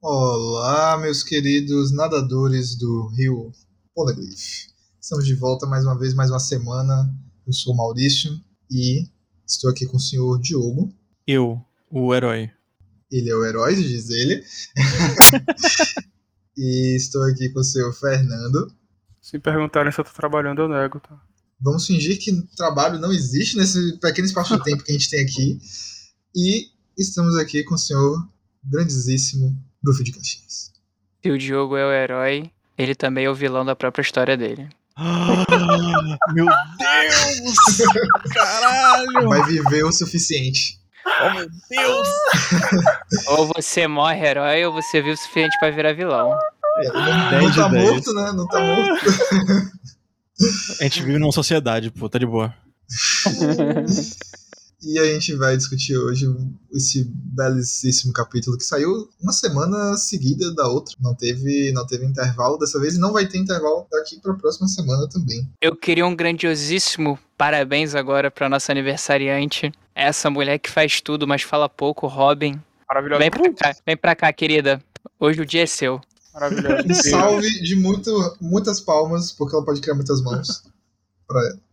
[0.00, 3.50] Olá, meus queridos nadadores do Rio
[3.92, 4.68] Poneglyph.
[5.00, 7.12] Estamos de volta mais uma vez, mais uma semana.
[7.44, 8.30] Eu sou o Maurício
[8.70, 9.08] e
[9.44, 10.94] estou aqui com o senhor Diogo.
[11.26, 12.48] Eu, o herói.
[13.10, 14.44] Ele é o herói, diz ele.
[16.56, 18.72] e estou aqui com o senhor Fernando.
[19.20, 21.20] Se perguntarem se eu tô trabalhando, eu nego, tá?
[21.60, 25.24] Vamos fingir que trabalho não existe nesse pequeno espaço de tempo que a gente tem
[25.24, 25.58] aqui.
[26.36, 28.28] E estamos aqui com o senhor
[28.62, 30.72] grandíssimo Rufo de Caxias.
[31.22, 34.68] Se o Diogo é o herói, ele também é o vilão da própria história dele.
[36.34, 36.46] Meu
[36.78, 37.56] Deus!
[38.34, 39.28] Caralho!
[39.28, 40.78] Vai viver o suficiente.
[41.06, 42.08] Oh, meu Deus!
[43.28, 46.36] Ou você morre herói, ou você vive o suficiente pra virar vilão.
[46.78, 47.90] É, não, não 10 de tá 10.
[47.90, 48.32] morto, né?
[48.32, 49.06] Não tá morto.
[50.80, 52.54] A gente vive numa sociedade, pô, tá de boa.
[54.80, 56.26] E a gente vai discutir hoje
[56.72, 60.94] esse belicíssimo capítulo que saiu uma semana seguida da outra.
[61.00, 64.68] Não teve, não teve intervalo dessa vez e não vai ter intervalo daqui pra próxima
[64.68, 65.48] semana também.
[65.60, 69.72] Eu queria um grandiosíssimo parabéns agora pra nossa aniversariante.
[69.96, 72.60] Essa mulher que faz tudo, mas fala pouco, Robin.
[72.88, 73.18] Maravilhoso.
[73.18, 74.80] Vem pra cá, vem pra cá, querida.
[75.18, 76.00] Hoje o dia é seu.
[76.32, 76.84] Maravilhoso.
[76.88, 80.62] Um salve de muito, muitas palmas, porque ela pode criar muitas mãos.
[81.26, 81.67] Pra ela.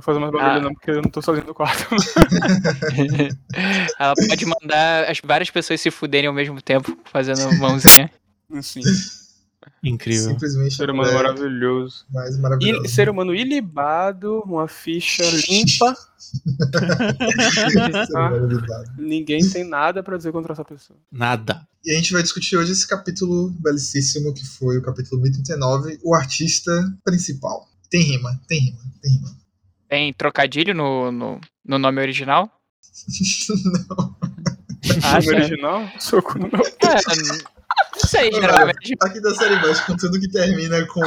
[0.00, 0.60] Vou fazer mais barulho Ah.
[0.60, 1.86] não, porque eu não tô sozinho no quarto.
[3.98, 8.10] Ela pode mandar as várias pessoas se fuderem ao mesmo tempo, fazendo mãozinha.
[8.62, 8.80] Sim.
[9.84, 10.30] Incrível.
[10.30, 12.04] Simplesmente Ser humano mulher maravilhoso.
[12.12, 12.88] mais E, maravilhosa.
[12.88, 15.94] ser humano ilibado, uma ficha limpa.
[18.48, 18.90] Lidado.
[18.98, 20.98] Ninguém tem nada pra dizer contra essa pessoa.
[21.12, 21.66] Nada.
[21.84, 26.14] E a gente vai discutir hoje esse capítulo belicíssimo, que foi o capítulo 1039, o
[26.14, 26.70] artista
[27.04, 27.66] principal.
[27.90, 29.30] Tem rima, tem rima, tem rima.
[29.90, 32.48] Tem trocadilho no, no, no nome original?
[33.88, 34.16] Não.
[35.04, 35.30] Acha?
[35.32, 36.64] No original, soco no meu.
[36.64, 36.94] É,
[37.94, 38.94] não sei, geralmente.
[39.02, 41.00] Aqui da série Baixo, com tudo que termina com.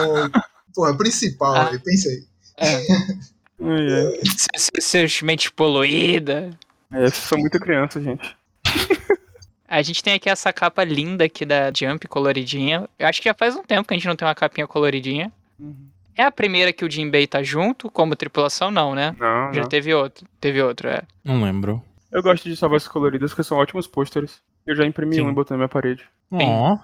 [0.75, 1.69] Porra, principal, Ah.
[1.71, 2.23] aí, pensei.
[4.57, 6.53] Se- Seus mentes poluídas.
[6.91, 8.35] É, são muito criança, gente.
[9.67, 12.88] A gente tem aqui essa capa linda aqui da Jump coloridinha.
[12.99, 15.31] Eu acho que já faz um tempo que a gente não tem uma capinha coloridinha.
[15.59, 15.88] Uhum.
[16.16, 19.16] É a primeira que o Jinbei tá junto, como tripulação, não, né?
[19.19, 19.69] Não, Já não.
[19.69, 20.28] teve outro.
[20.40, 21.03] Teve outro, é.
[21.24, 21.81] Não lembro.
[22.12, 24.41] Eu gosto de salvar essas coloridas, porque são ótimos pôsteres.
[24.66, 25.22] Eu já imprimi Sim.
[25.22, 26.06] um e botei na minha parede.
[26.31, 26.78] Ó.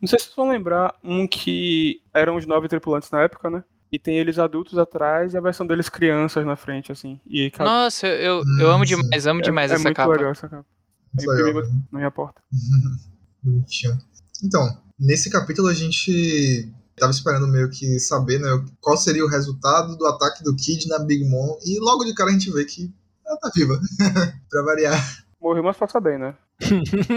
[0.00, 3.64] Não sei se vocês vão lembrar um que eram os nove tripulantes na época, né?
[3.90, 7.20] E tem eles adultos atrás e a versão deles crianças na frente, assim.
[7.24, 7.70] E cada...
[7.70, 10.12] Nossa, eu, eu amo demais, amo é, demais é essa muito capa.
[10.12, 10.66] legal essa capa.
[11.14, 11.82] Muito Eu imprimi legal, né?
[11.92, 12.42] na minha porta.
[13.42, 13.96] Bonitinho.
[14.44, 18.48] Então, nesse capítulo a gente tava esperando meio que saber, né,
[18.80, 22.30] qual seria o resultado do ataque do Kid na Big Mom, e logo de cara
[22.30, 22.92] a gente vê que
[23.26, 23.80] ela tá viva.
[24.50, 25.24] pra variar.
[25.40, 26.34] Morreu, mas passa bem, né?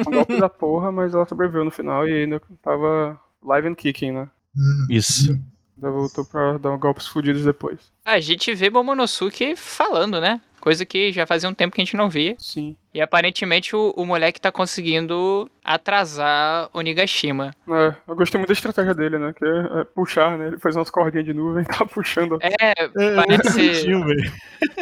[0.07, 4.11] Um golpe da porra, mas ela sobreviveu no final e ainda tava live and kicking,
[4.11, 4.29] né?
[4.55, 4.87] Hum.
[4.89, 5.39] Isso.
[5.77, 7.77] Ainda voltou pra dar golpes fodidos depois.
[8.03, 10.41] A gente vê Momonosuke falando, né?
[10.59, 12.35] Coisa que já fazia um tempo que a gente não via.
[12.39, 12.75] Sim.
[12.93, 17.53] E aparentemente o, o moleque tá conseguindo atrasar o Nigashima.
[17.69, 19.33] É, eu gostei muito da estratégia dele, né?
[19.33, 20.47] Que é, é puxar, né?
[20.47, 22.39] Ele faz umas cordinhas de nuvem e tá puxando.
[22.41, 24.33] É, É, parece, velho.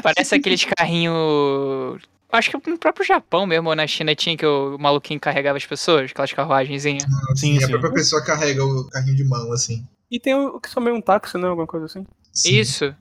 [0.01, 2.01] parece aqueles carrinhos.
[2.31, 5.65] Acho que no próprio Japão mesmo, ou na China, tinha que o maluquinho carregava as
[5.65, 7.03] pessoas, aquelas carruagenzinhas.
[7.35, 7.69] Sim, E a sim.
[7.69, 9.85] própria pessoa carrega o carrinho de mão, assim.
[10.09, 11.47] E tem o que também um táxi, né?
[11.47, 12.05] Alguma coisa assim.
[12.31, 12.59] Sim.
[12.59, 12.95] Isso.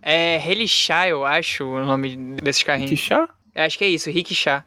[0.00, 2.90] É Relixá, eu acho, o nome desses carrinhos.
[2.90, 3.28] Kixá?
[3.54, 4.64] Acho que é isso, Rikisha.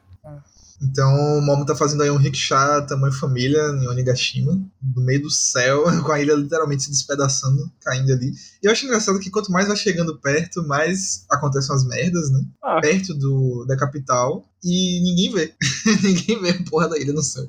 [0.81, 4.61] Então o Momo tá fazendo aí um rickshaw tamanho família em Onigashima,
[4.95, 8.31] no meio do céu, com a ilha literalmente se despedaçando, caindo ali.
[8.61, 12.41] E eu acho engraçado que quanto mais vai chegando perto, mais acontecem as merdas, né?
[12.63, 15.53] Ah, Perto do, da capital, e ninguém vê.
[16.03, 17.47] ninguém vê a porra da ilha no céu.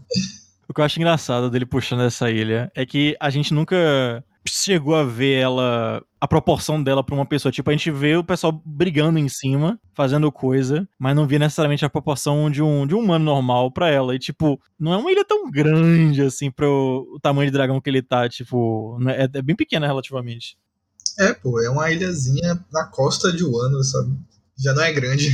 [0.69, 4.95] O que eu acho engraçado dele puxando essa ilha é que a gente nunca chegou
[4.95, 7.51] a ver ela, a proporção dela pra uma pessoa.
[7.51, 11.85] Tipo, a gente vê o pessoal brigando em cima, fazendo coisa, mas não vê necessariamente
[11.85, 14.15] a proporção de um, de um humano normal pra ela.
[14.15, 17.89] E, tipo, não é uma ilha tão grande assim pro o tamanho de dragão que
[17.89, 18.29] ele tá.
[18.29, 20.59] Tipo, não é, é bem pequena relativamente.
[21.19, 24.15] É, pô, é uma ilhazinha na costa de Wano, sabe?
[24.57, 25.31] Já não é grande.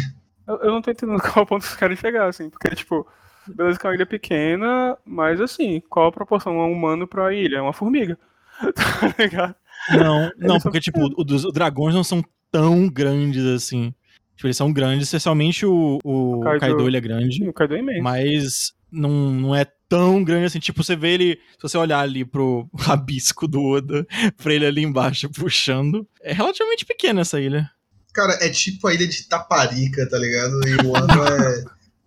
[0.47, 2.49] eu, eu não tô entendendo qual é o ponto que vocês querem chegar, assim.
[2.49, 3.07] Porque, tipo,
[3.49, 7.57] beleza que é uma ilha pequena, mas assim, qual a proporção um humano pra ilha?
[7.59, 8.19] É uma formiga.
[8.75, 9.55] tá ligado?
[9.91, 13.93] Não, não, porque, tipo, o os dragões não são tão grandes assim.
[14.37, 17.49] Tipo, eles são grandes, especialmente o, o Kaido- Kaido, ele é grande.
[17.49, 18.03] O Kaido é imenso.
[18.03, 20.59] Mas não, não é tão grande assim.
[20.59, 21.41] Tipo, você vê ele.
[21.57, 24.07] Se você olhar ali pro rabisco do Oda,
[24.37, 26.07] pra ele ali embaixo puxando.
[26.23, 27.71] É relativamente pequena essa ilha.
[28.13, 30.61] Cara, é tipo a ilha de Taparica, tá ligado?
[30.67, 31.65] E o Wano é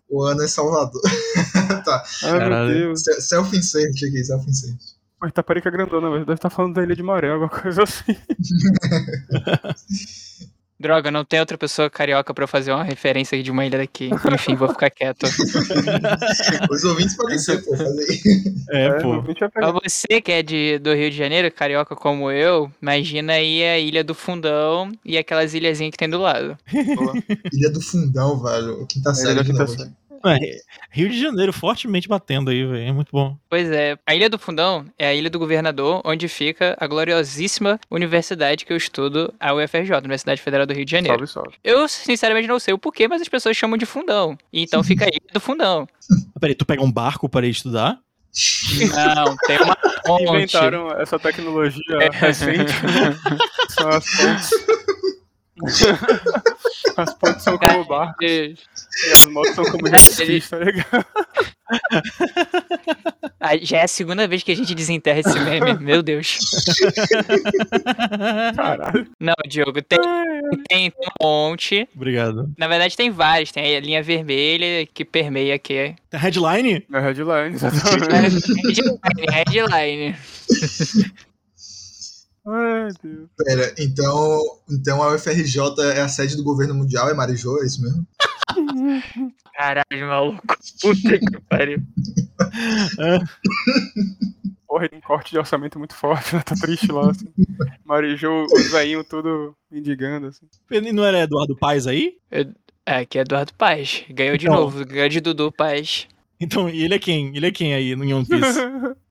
[0.09, 1.01] O ano é Salvador.
[1.85, 2.03] tá.
[2.23, 2.69] Ai, Caralho.
[2.69, 3.03] meu Deus.
[3.03, 4.77] Se- Self-insert aqui, self-insert.
[5.19, 6.25] Pô, Itaparica grandona, velho.
[6.25, 8.05] Deve estar falando da Ilha de Maré, alguma coisa assim.
[10.79, 14.11] Droga, não tem outra pessoa carioca pra eu fazer uma referência de uma ilha daqui.
[14.31, 15.25] Enfim, vou ficar quieto.
[16.69, 18.21] Os ouvintes podem ser, pô, aí.
[18.69, 19.49] É, meu pô.
[19.49, 23.79] Pra você que é de, do Rio de Janeiro, carioca como eu, imagina aí a
[23.79, 26.57] Ilha do Fundão e aquelas ilhazinhas que tem do lado.
[26.95, 27.13] Boa.
[27.51, 28.85] Ilha do Fundão, velho.
[28.87, 29.65] Quinta série de Quinta.
[29.65, 29.91] Série.
[30.29, 30.57] É,
[30.91, 32.89] Rio de Janeiro fortemente batendo aí, velho.
[32.89, 33.37] É muito bom.
[33.49, 37.79] Pois é, a Ilha do Fundão é a Ilha do Governador, onde fica a gloriosíssima
[37.89, 41.27] universidade que eu estudo, a UFRJ, Universidade Federal do Rio de Janeiro.
[41.27, 41.57] Salve, salve.
[41.63, 44.37] Eu, sinceramente, não sei o porquê, mas as pessoas chamam de Fundão.
[44.51, 45.87] Então fica a Ilha do Fundão.
[46.39, 47.99] Peraí, tu pega um barco para ir estudar?
[49.15, 49.75] Não, tem uma
[50.05, 50.23] ponte.
[50.23, 52.73] Inventaram essa tecnologia recente.
[53.69, 54.49] São as pontes.
[56.97, 57.85] As pontes são como
[58.19, 58.59] Deus.
[59.07, 61.05] e as motos são como skis, tá ligado?
[63.39, 66.37] Ah, Já é a segunda vez que a gente desenterra esse meme, meu Deus.
[68.55, 69.07] Caralho.
[69.19, 71.87] Não, Diogo, tem, tem, tem uma ponte.
[71.95, 72.51] Obrigado.
[72.57, 73.51] Na verdade, tem várias.
[73.51, 75.95] Tem a linha vermelha que permeia aqui.
[76.09, 76.85] Tem headline?
[76.91, 78.51] É headline, exatamente.
[79.31, 80.15] Headline, headline.
[82.47, 83.29] Ai, Deus.
[83.37, 85.59] Pera, então, então a UFRJ
[85.95, 88.07] é a sede do governo mundial, é Marijô, é isso mesmo?
[89.53, 90.41] Caralho, maluco.
[90.81, 91.81] Puta que pariu.
[94.67, 96.41] Porra, tem um corte de orçamento muito forte, né?
[96.43, 97.27] Tá triste lá, assim.
[97.85, 100.45] Marijô, os veinhos tudo mendigando, assim.
[100.69, 102.17] E Não era Eduardo Paes aí?
[102.31, 102.45] É,
[102.85, 104.03] aqui é Eduardo Paz.
[104.09, 104.55] Ganhou de Então.
[104.61, 104.85] novo.
[104.85, 106.07] Ganhou de Dudu Paz.
[106.39, 107.35] Então, e ele é quem?
[107.35, 108.59] Ele é quem aí no One Piece?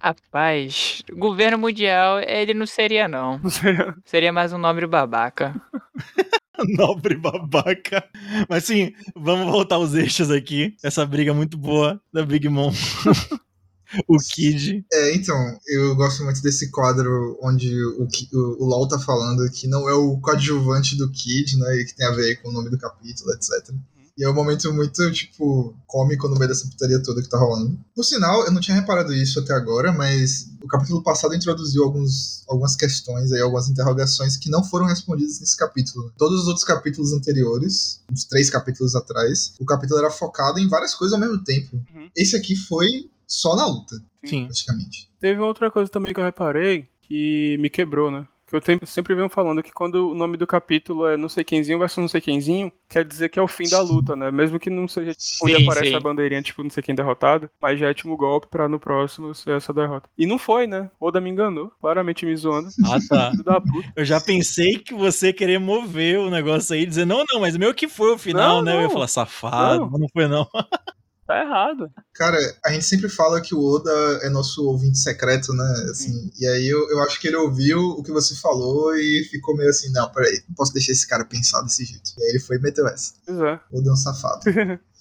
[0.00, 3.38] Rapaz, governo mundial, ele não seria, não.
[3.38, 3.74] Não sei.
[4.04, 5.60] Seria mais um nobre babaca.
[6.68, 8.02] Nobre babaca.
[8.48, 10.74] Mas sim, vamos voltar aos eixos aqui.
[10.82, 12.72] Essa briga muito boa da Big Mom.
[14.08, 14.84] o Kid.
[14.92, 15.36] É, então,
[15.66, 19.92] eu gosto muito desse quadro onde o, o, o LOL tá falando que não é
[19.92, 21.76] o coadjuvante do Kid, né?
[21.76, 23.74] E que tem a ver com o nome do capítulo, etc.
[24.18, 27.78] E é um momento muito, tipo, cômico no meio dessa putaria toda que tá rolando.
[27.94, 32.42] Por sinal, eu não tinha reparado isso até agora, mas o capítulo passado introduziu alguns,
[32.48, 36.10] algumas questões aí, algumas interrogações que não foram respondidas nesse capítulo.
[36.16, 40.94] Todos os outros capítulos anteriores, uns três capítulos atrás, o capítulo era focado em várias
[40.94, 41.76] coisas ao mesmo tempo.
[41.76, 42.08] Uhum.
[42.16, 44.46] Esse aqui foi só na luta, Sim.
[44.46, 45.10] praticamente.
[45.20, 48.26] Teve outra coisa também que eu reparei que me quebrou, né?
[48.48, 51.42] Que eu tem- sempre venho falando que quando o nome do capítulo é não sei
[51.42, 54.30] quemzinho versus não sei quemzinho, quer dizer que é o fim da luta, né?
[54.30, 55.10] Mesmo que não seja
[55.42, 55.96] onde Sim, aparece sim.
[55.96, 59.34] a bandeirinha, tipo, não sei quem derrotado, mas já é último golpe pra no próximo
[59.34, 60.08] ser essa derrota.
[60.16, 60.88] E não foi, né?
[61.00, 62.68] Oda me enganou, claramente me zoando.
[62.84, 63.30] Ah, tá.
[63.32, 63.92] Filho da puta.
[63.96, 67.74] Eu já pensei que você querer mover o negócio aí, dizer, não, não, mas meio
[67.74, 68.74] que foi o final, Não, né?
[68.76, 68.90] Eu ia não.
[68.90, 69.90] falar, safado, Não.
[69.90, 70.46] mas não foi não.
[71.26, 71.90] Tá errado.
[72.14, 73.90] Cara, a gente sempre fala que o Oda
[74.22, 75.86] é nosso ouvinte secreto, né?
[75.90, 79.56] Assim, e aí eu, eu acho que ele ouviu o que você falou e ficou
[79.56, 82.12] meio assim, não, peraí, não posso deixar esse cara pensar desse jeito.
[82.16, 83.14] E aí ele foi e meteu essa.
[83.26, 83.60] Pois é.
[83.72, 84.40] Oda é um safado.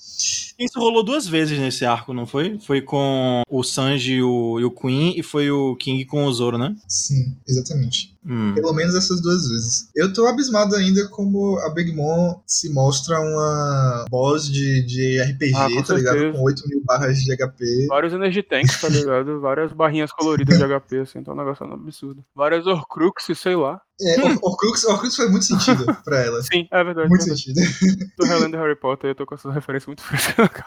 [0.57, 2.57] Isso rolou duas vezes nesse arco, não foi?
[2.59, 6.33] Foi com o Sanji e o, e o Queen, e foi o King com o
[6.33, 6.75] Zoro, né?
[6.87, 8.15] Sim, exatamente.
[8.25, 8.53] Hum.
[8.55, 9.89] Pelo menos essas duas vezes.
[9.95, 15.53] Eu tô abismado ainda como a Big Mom se mostra uma boss de, de RPG,
[15.55, 16.31] Ah, tá ligado?
[16.33, 17.87] Com 8 mil barras de HP.
[17.87, 19.39] Vários Energy Tanks, tá ligado?
[19.39, 22.23] Várias barrinhas coloridas de HP, assim, então é um negócio absurdo.
[22.33, 23.79] Várias Horcruxes, sei lá.
[24.01, 26.41] É, Or- Horcrux, Horcrux faz muito sentido pra ela.
[26.43, 27.07] Sim, é verdade.
[27.09, 27.41] Muito verdade.
[27.41, 28.09] sentido.
[28.17, 30.65] Tô relendo Harry Potter e eu tô com essa referência muito fresca.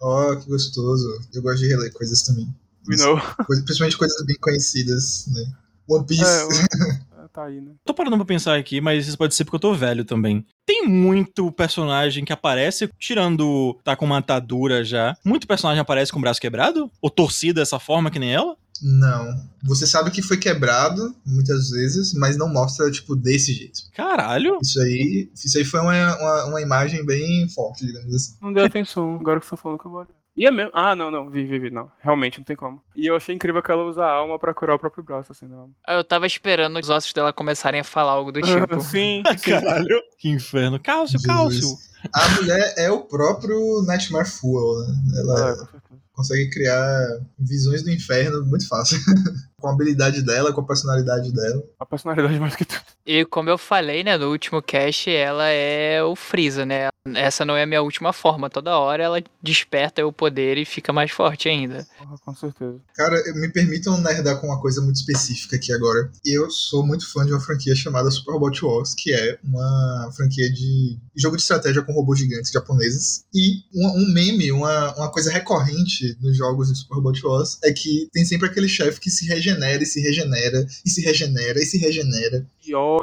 [0.00, 1.06] Ó, que gostoso.
[1.34, 2.46] Eu gosto de reler coisas também.
[2.88, 3.20] We know.
[3.46, 5.44] Coisa- principalmente coisas bem conhecidas, né?
[5.88, 6.22] One Piece.
[6.24, 6.50] É, o-
[7.24, 7.72] é, tá aí, né?
[7.84, 10.44] Tô parando pra pensar aqui, mas isso pode ser porque eu tô velho também.
[10.66, 15.16] Tem muito personagem que aparece, tirando tá com uma atadura já.
[15.24, 16.90] Muito personagem aparece com o braço quebrado?
[17.02, 18.56] Ou torcido dessa forma que nem ela?
[18.82, 19.34] Não.
[19.64, 23.80] Você sabe que foi quebrado, muitas vezes, mas não mostra, tipo, desse jeito.
[23.94, 24.58] Caralho!
[24.62, 28.36] Isso aí, isso aí foi uma, uma, uma imagem bem forte, digamos assim.
[28.40, 30.20] Não dei atenção, agora que você falando que eu vou olhar.
[30.36, 30.70] E é mesmo?
[30.72, 31.90] Ah, não, não, vi, vi, vi, não.
[32.00, 32.80] Realmente, não tem como.
[32.96, 35.46] E eu achei incrível que ela usa a alma pra curar o próprio braço, assim,
[35.46, 35.70] não.
[35.86, 38.80] Eu tava esperando os ossos dela começarem a falar algo do tipo.
[38.80, 39.50] sim, sim.
[39.50, 40.00] Caralho!
[40.18, 40.80] Que inferno.
[40.80, 41.26] Cálcio, Jesus.
[41.26, 41.90] cálcio!
[42.14, 44.94] A mulher é o próprio Nightmare Fuel, né?
[45.18, 45.79] Ela É, com certeza.
[46.20, 48.98] Consegue criar visões do inferno muito fácil.
[49.60, 51.62] com a habilidade dela, com a personalidade dela.
[51.78, 52.80] A personalidade mais que tudo.
[53.06, 56.88] E como eu falei, né, no último cast, ela é o Freeza, né?
[57.14, 58.50] Essa não é a minha última forma.
[58.50, 61.86] Toda hora ela desperta o poder e fica mais forte ainda.
[62.24, 62.78] Com certeza.
[62.94, 66.10] Cara, me permitam nerdar com uma coisa muito específica aqui agora.
[66.24, 70.50] Eu sou muito fã de uma franquia chamada Super Robot Wars, que é uma franquia
[70.52, 73.24] de jogo de estratégia com robôs gigantes japoneses.
[73.34, 77.72] E um, um meme, uma, uma coisa recorrente nos jogos de Super Robot Wars é
[77.72, 81.66] que tem sempre aquele chefe que se regenera e se regenera e se regenera e
[81.66, 82.46] se regenera.
[82.66, 83.02] E ó,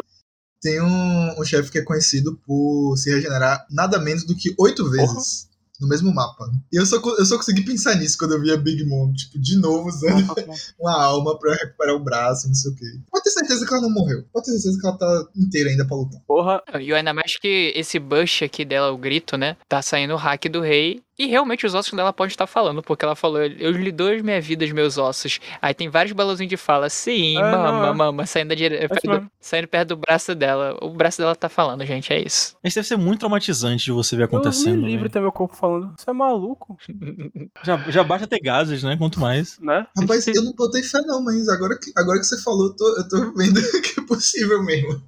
[0.62, 4.90] Tem um, um chefe que é conhecido por se regenerar nada menos do que oito
[4.90, 5.48] vezes.
[5.80, 6.44] No mesmo mapa.
[6.74, 9.40] E eu só, eu só consegui pensar nisso quando eu vi a Big Mom, tipo,
[9.40, 10.26] de novo usando
[10.80, 12.86] uma alma pra recuperar o braço, não sei o quê.
[13.12, 14.24] Pode ter certeza que ela não morreu.
[14.34, 16.20] Pode ter certeza que ela tá inteira ainda pra lutar.
[16.28, 19.56] porra, E ainda mais que esse bush aqui dela, o grito, né?
[19.70, 21.00] Tá saindo o hack do rei.
[21.20, 24.22] E realmente os ossos dela podem estar falando, porque ela falou: Eu lhe dou as
[24.22, 25.40] minhas vidas, meus ossos.
[25.62, 27.94] Aí tem vários balãozinhos de fala, sim, É, mama, não, é.
[27.94, 28.88] mama, saindo, da dire...
[29.06, 29.32] Mesmo.
[29.40, 30.78] saindo perto do braço dela.
[30.82, 32.56] O braço dela tá falando, gente, é isso.
[32.64, 34.78] Isso deve ser muito traumatizante de você ver acontecendo.
[34.82, 35.10] me livre velho.
[35.10, 35.94] ter meu corpo falando.
[35.98, 36.78] Você é maluco,
[37.64, 38.96] Já, já basta ter gases, né?
[38.98, 39.58] Quanto mais.
[39.60, 39.88] né?
[39.98, 42.98] Rapaz, eu não botei fé não, mas agora que, agora que você falou, eu tô,
[42.98, 45.02] eu tô vendo que é possível mesmo.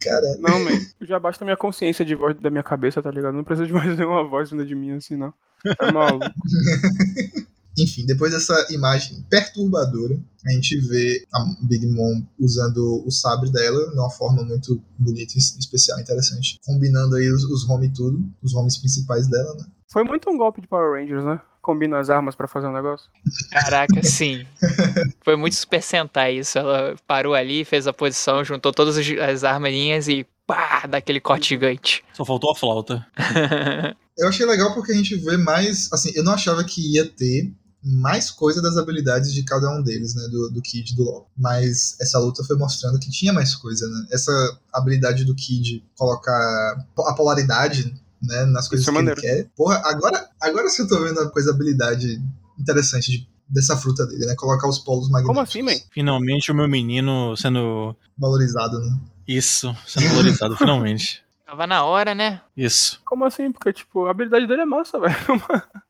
[0.00, 0.40] Caralho.
[0.40, 0.80] Não, man.
[1.02, 3.34] Já basta a minha consciência de voz da minha cabeça, tá ligado?
[3.34, 5.32] Não precisa de mais nenhuma voz vinda de mim assim, não.
[5.64, 6.26] É maluco.
[7.78, 13.90] Enfim, depois dessa imagem perturbadora, a gente vê a Big Mom usando o sabre dela
[13.90, 16.58] de uma forma muito bonita, e especial, interessante.
[16.64, 19.64] Combinando aí os, os home tudo, os homes principais dela, né?
[19.90, 21.40] Foi muito um golpe de Power Rangers, né?
[21.62, 23.08] Combina as armas pra fazer um negócio.
[23.50, 24.46] Caraca, sim.
[25.22, 26.58] Foi muito Super Sentai isso.
[26.58, 31.20] Ela parou ali, fez a posição, juntou todas as- as armarinhas e pá, dá aquele
[31.20, 32.02] corte gigante.
[32.14, 33.06] Só faltou a flauta.
[34.18, 35.90] Eu achei legal porque a gente vê mais.
[35.92, 37.50] Assim, eu não achava que ia ter
[37.82, 40.22] mais coisa das habilidades de cada um deles, né?
[40.30, 41.30] Do, do Kid e do LoL.
[41.38, 44.06] Mas essa luta foi mostrando que tinha mais coisa, né?
[44.12, 44.30] Essa
[44.74, 49.20] habilidade do Kid colocar a polaridade né, nas coisas Isso é que maneiro.
[49.20, 49.50] ele quer.
[49.56, 52.20] Porra, agora, agora sim eu tô vendo a coisa habilidade
[52.58, 54.34] interessante de- dessa fruta dele, né?
[54.36, 55.28] Colocar os polos magnéticos.
[55.28, 55.80] Como assim, man?
[55.92, 57.96] Finalmente o meu menino sendo.
[58.16, 58.96] Valorizado, né?
[59.26, 61.22] Isso, sendo valorizado, finalmente.
[61.46, 62.40] Tava na hora, né?
[62.56, 63.00] Isso.
[63.04, 63.50] Como assim?
[63.50, 65.14] Porque, tipo, a habilidade dele é massa, velho.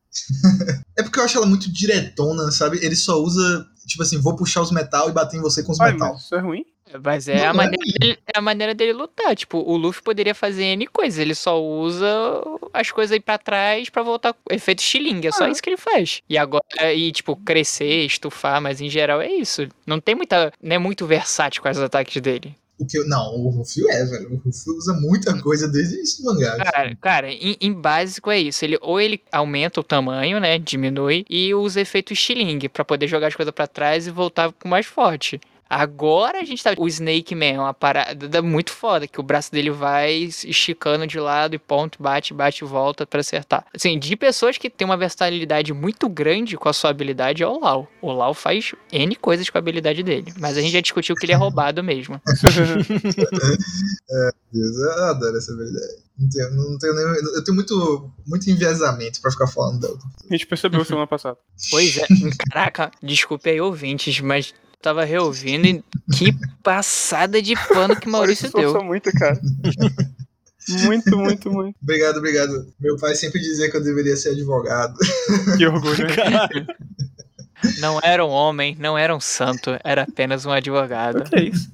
[0.97, 2.79] É porque eu acho ela muito diretona, sabe?
[2.83, 5.81] Ele só usa, tipo assim, vou puxar os metal e bater em você com os
[5.81, 6.13] Ai, metal.
[6.15, 6.65] mas isso é ruim?
[7.03, 9.35] Mas é a, maneira dele, é a maneira dele lutar.
[9.37, 11.19] Tipo, o Luffy poderia fazer N coisas.
[11.19, 12.09] Ele só usa
[12.73, 15.29] as coisas aí pra trás pra voltar com efeito estilingue.
[15.29, 15.51] É só Ah.
[15.51, 16.21] isso que ele faz.
[16.29, 19.69] E agora, e tipo, crescer, estufar, mas em geral é isso.
[19.87, 20.53] Não tem muita.
[20.63, 22.55] Não é muito versátil com os ataques dele.
[22.79, 24.33] O que eu- não, o Rufio é, velho.
[24.33, 26.57] O Rufio usa muita coisa desde do mangá.
[26.57, 28.65] Cara, cara em, em básico é isso.
[28.65, 30.59] Ele ou ele aumenta o tamanho, né?
[30.59, 34.67] Diminui, e usa efeito estilingue pra poder jogar as coisas pra trás e voltar com
[34.67, 35.39] mais forte.
[35.71, 36.75] Agora a gente tá.
[36.77, 41.55] O Snake Man, uma parada muito foda, que o braço dele vai esticando de lado
[41.55, 43.65] e ponto, bate, bate e volta pra acertar.
[43.73, 47.61] Assim, de pessoas que tem uma versatilidade muito grande com a sua habilidade é o
[47.61, 47.87] Lau.
[48.03, 50.35] O Lau faz N coisas com a habilidade dele.
[50.41, 52.21] Mas a gente já discutiu que ele é roubado mesmo.
[54.53, 56.03] Deus, eu adoro essa habilidade.
[56.19, 57.05] Não tenho, não tenho nem,
[57.37, 59.99] eu tenho muito, muito enviesamento pra ficar falando dela.
[60.29, 61.39] A gente percebeu semana passada.
[61.71, 62.07] Pois é.
[62.51, 65.85] Caraca, desculpe aí, ouvintes, mas tava reouvindo e
[66.17, 68.83] que passada de pano que Maurício deu.
[68.83, 69.41] muito, cara.
[70.69, 71.77] Muito, muito, muito.
[71.83, 72.67] Obrigado, obrigado.
[72.79, 74.95] Meu pai sempre dizia que eu deveria ser advogado.
[75.57, 76.07] Que orgulho.
[76.07, 76.15] né?
[76.15, 76.67] Caralho.
[77.79, 81.21] Não era um homem, não era um santo, era apenas um advogado.
[81.21, 81.69] O que é isso?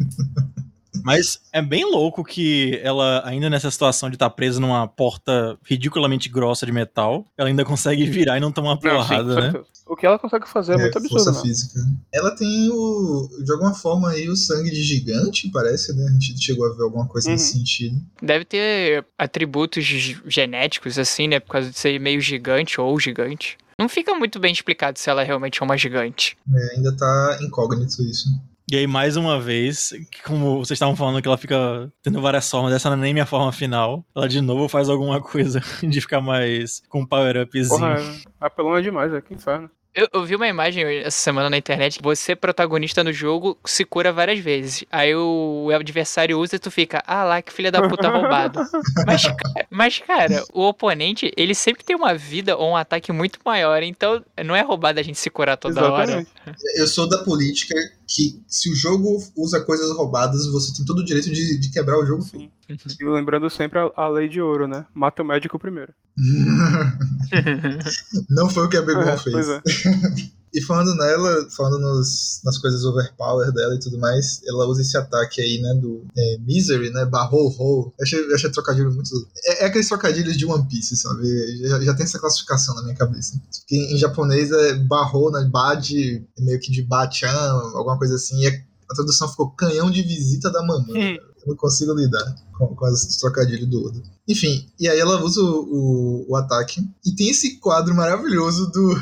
[1.07, 6.29] Mas é bem louco que ela, ainda nessa situação de estar presa numa porta ridiculamente
[6.29, 9.61] grossa de metal, ela ainda consegue virar e não tomar uma porrada, né?
[9.87, 11.43] O que ela consegue fazer é, muito força absurdo, né?
[11.43, 11.81] física.
[12.13, 13.29] Ela tem o.
[13.45, 16.07] De alguma forma aí o sangue de gigante, parece, né?
[16.09, 17.59] A gente chegou a ver alguma coisa nesse Uhum.
[17.61, 18.03] sentido.
[18.21, 19.85] Deve ter atributos
[20.27, 21.39] genéticos, assim, né?
[21.39, 23.57] Por causa de ser meio gigante ou gigante.
[23.79, 26.37] Não fica muito bem explicado se ela realmente é uma gigante.
[26.53, 28.29] É, ainda tá incógnito isso.
[28.69, 29.93] E aí, mais uma vez,
[30.25, 33.25] como vocês estavam falando que ela fica tendo várias formas, essa não é nem minha
[33.25, 34.05] forma final.
[34.15, 37.69] Ela de novo faz alguma coisa de ficar mais com um power-upzinho.
[37.69, 38.03] Porra,
[38.41, 39.71] apelona demais, é que inferno.
[39.97, 42.01] Eu, eu vi uma imagem essa semana na internet.
[42.03, 44.85] Você, protagonista no jogo, se cura várias vezes.
[44.93, 48.61] Aí o adversário usa e tu fica, ah lá, que filha da puta roubado.
[49.07, 49.23] Mas,
[49.71, 53.83] mas, cara, o oponente, ele sempre tem uma vida ou um ataque muito maior.
[53.83, 56.03] Então, não é roubado a gente se curar toda hora.
[56.05, 56.31] Exatamente.
[56.77, 57.75] Eu sou da política
[58.07, 61.99] que se o jogo usa coisas roubadas, você tem todo o direito de, de quebrar
[61.99, 62.23] o jogo.
[62.23, 62.51] Sim.
[62.69, 64.87] E lembrando sempre a, a lei de ouro, né?
[64.95, 65.93] Mata o médico primeiro.
[68.31, 69.33] Não foi o que a Begon É, fez.
[69.33, 69.63] pois é.
[70.55, 74.97] E falando nela, falando nos, nas coisas overpower dela e tudo mais, ela usa esse
[74.97, 77.93] ataque aí, né, do é, Misery, né, barro ho.
[77.99, 79.11] Eu achei, achei trocadilho muito...
[79.45, 81.27] É, é, aqueles trocadilhos de One Piece, sabe?
[81.69, 83.41] Já, já, tem essa classificação na minha cabeça.
[83.61, 87.29] Porque em, japonês é barro, né, bad, meio que de bachan,
[87.75, 91.19] alguma coisa assim, e a tradução ficou canhão de visita da mamãe.
[91.47, 94.03] Eu não consigo lidar com, com as trocadilhos do Oda.
[94.29, 96.81] Enfim, e aí ela usa o, o, o, ataque.
[97.05, 99.01] E tem esse quadro maravilhoso do,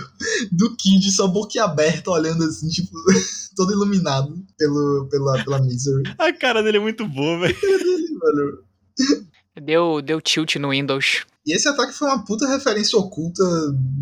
[0.53, 2.93] do Kid só boquiaberto, olhando assim, tipo,
[3.57, 6.03] todo iluminado pelo, pela, pela Misery.
[6.19, 7.57] A cara dele é muito boa, velho.
[9.63, 11.25] Deu, deu tilt no Windows.
[11.47, 13.43] E esse ataque foi uma puta referência oculta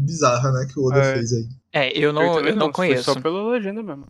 [0.04, 1.14] bizarra, né, que o Oda é.
[1.14, 1.48] fez aí.
[1.72, 3.04] É, eu não, eu, eu não, não conheço.
[3.04, 4.06] Foi só pela legenda mesmo.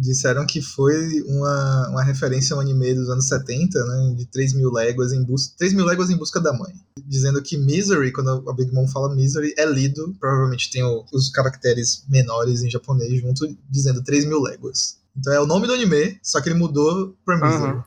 [0.00, 4.14] Disseram que foi uma, uma referência ao anime dos anos 70, né?
[4.16, 5.54] De 3 mil léguas em busca.
[5.58, 6.72] 3 mil léguas em busca da mãe.
[7.04, 10.14] Dizendo que Misery, quando a Big Mom fala Misery, é lido.
[10.20, 14.98] Provavelmente tem o, os caracteres menores em japonês junto, dizendo 3 mil léguas.
[15.16, 17.72] Então é o nome do anime, só que ele mudou pra Misery.
[17.72, 17.82] Uhum.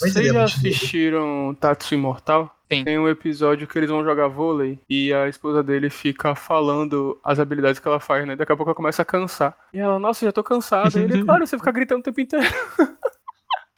[0.00, 2.56] Vocês já assistiram Tatsu Imortal?
[2.72, 2.84] Sim.
[2.84, 7.38] Tem um episódio que eles vão jogar vôlei e a esposa dele fica falando as
[7.38, 8.36] habilidades que ela faz, né?
[8.36, 9.56] Daqui a pouco ela começa a cansar.
[9.74, 10.98] E ela, nossa, já tô cansada.
[10.98, 12.46] E ele, claro, você fica gritando o tempo inteiro.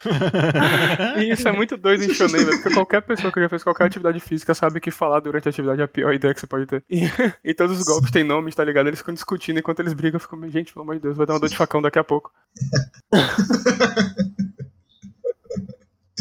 [1.16, 2.52] e isso é muito doido em shonen, né?
[2.56, 5.80] porque qualquer pessoa que já fez qualquer atividade física sabe que falar durante a atividade
[5.80, 6.84] é a pior ideia que você pode ter.
[6.90, 7.02] E,
[7.42, 8.88] e todos os golpes têm nomes, tá ligado?
[8.88, 10.20] Eles ficam discutindo enquanto eles brigam.
[10.20, 12.30] Fico, gente, pelo amor de Deus, vai dar uma dor de facão daqui a pouco.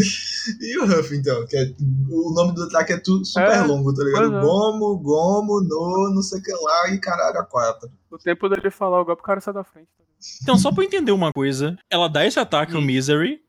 [0.60, 1.72] E o Huff, então, que é,
[2.10, 4.38] o nome do ataque é tudo super é, longo, tá ligado?
[4.38, 4.41] É.
[4.41, 7.91] Gomo, Gomo, No, não sei o que lá e caralho, a quatro.
[8.10, 9.88] O tempo dele falar o golpe, o cara sai da frente.
[9.98, 10.03] Tá
[10.41, 13.41] então, só pra eu entender uma coisa, ela dá esse ataque ao Misery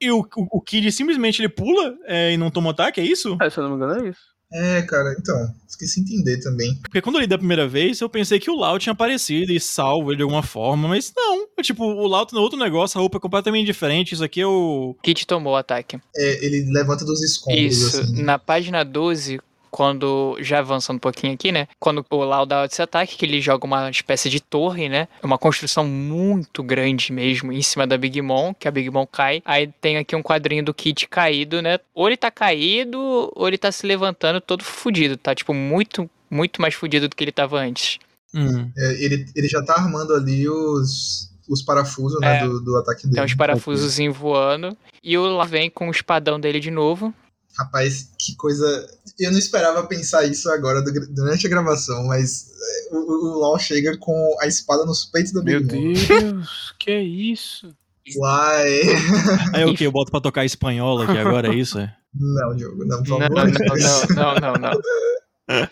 [0.00, 3.36] e o, o, o Kid simplesmente ele pula é, e não toma ataque, é isso?
[3.40, 4.39] É, se eu não me engano, é isso.
[4.52, 6.74] É, cara, então, esqueci de entender também.
[6.82, 9.60] Porque quando eu li da primeira vez, eu pensei que o Lau tinha aparecido e
[9.60, 11.46] salvo ele de alguma forma, mas não.
[11.62, 14.46] Tipo, o Lau tá no outro negócio, a roupa é completamente diferente, isso aqui é
[14.46, 14.96] o...
[15.02, 16.00] Kit tomou o ataque.
[16.16, 18.22] É, ele levanta dos escombros, Isso, assim.
[18.22, 21.68] na página 12, quando, já avançando um pouquinho aqui, né?
[21.78, 25.08] Quando o Lau dá esse ataque, que ele joga uma espécie de torre, né?
[25.22, 29.42] Uma construção muito grande mesmo, em cima da Big Mom, que a Big Mom cai.
[29.44, 31.78] Aí tem aqui um quadrinho do Kit caído, né?
[31.94, 32.98] Ou ele tá caído,
[33.34, 35.34] ou ele tá se levantando todo fudido, tá?
[35.34, 37.98] Tipo, muito, muito mais fudido do que ele tava antes.
[38.34, 38.70] Hum.
[38.76, 43.02] É, ele, ele já tá armando ali os, os parafusos, né, é, do, do ataque
[43.02, 43.14] dele.
[43.16, 44.76] Tem os parafusos voando.
[45.02, 47.12] E o Lau vem com o espadão dele de novo.
[47.60, 48.64] Rapaz, que coisa.
[49.18, 52.46] Eu não esperava pensar isso agora durante a gravação, mas
[52.90, 56.90] é, o, o LOL chega com a espada nos peitos da Big Meu Deus, que
[56.90, 57.70] é isso?
[58.16, 58.80] Uai.
[59.54, 59.84] Aí o que?
[59.84, 61.78] Eu boto pra tocar espanhola aqui agora, é isso?
[61.78, 61.94] É?
[62.14, 63.28] Não, Diogo, não, por favor.
[63.28, 65.68] Não, não, não, não, não.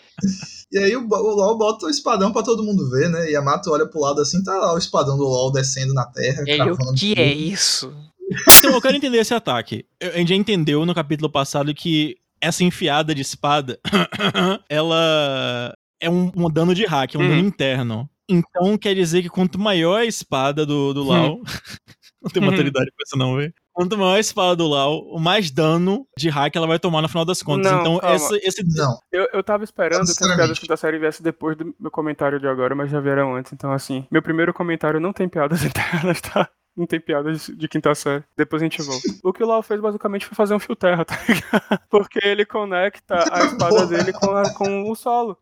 [0.71, 3.31] E aí o, o LOL bota o espadão pra todo mundo ver, né?
[3.31, 6.05] E a Mato olha pro lado assim, tá lá o espadão do LOL descendo na
[6.05, 6.43] terra.
[6.45, 7.91] E aí, o que é isso?
[8.29, 9.85] Então, eu quero entender esse ataque.
[10.01, 13.79] A gente já entendeu no capítulo passado que essa enfiada de espada,
[14.69, 17.29] ela é um, um, dano de hack, é um hum.
[17.29, 18.09] dano interno.
[18.29, 21.37] Então quer dizer que quanto maior a espada do, do Lau.
[21.37, 21.43] Hum.
[22.21, 23.53] não tem maturidade pra isso, não, velho.
[23.73, 27.25] Quanto maior a espada do Lau, mais dano de hack ela vai tomar no final
[27.25, 27.71] das contas.
[27.71, 28.63] Não, então, esse, esse.
[28.77, 28.99] Não.
[29.11, 32.47] Eu, eu tava esperando que as piadas da série viesse depois do meu comentário de
[32.47, 33.53] agora, mas já vieram antes.
[33.53, 36.49] Então, assim, meu primeiro comentário não tem piadas internas, tá?
[36.75, 38.23] Não tem piada de, quinta série.
[38.37, 39.01] Depois a gente volta.
[39.23, 41.81] O que o Lau fez basicamente foi fazer um fio terra, tá ligado?
[41.89, 45.37] Porque ele conecta a espada dele com, a, com o solo.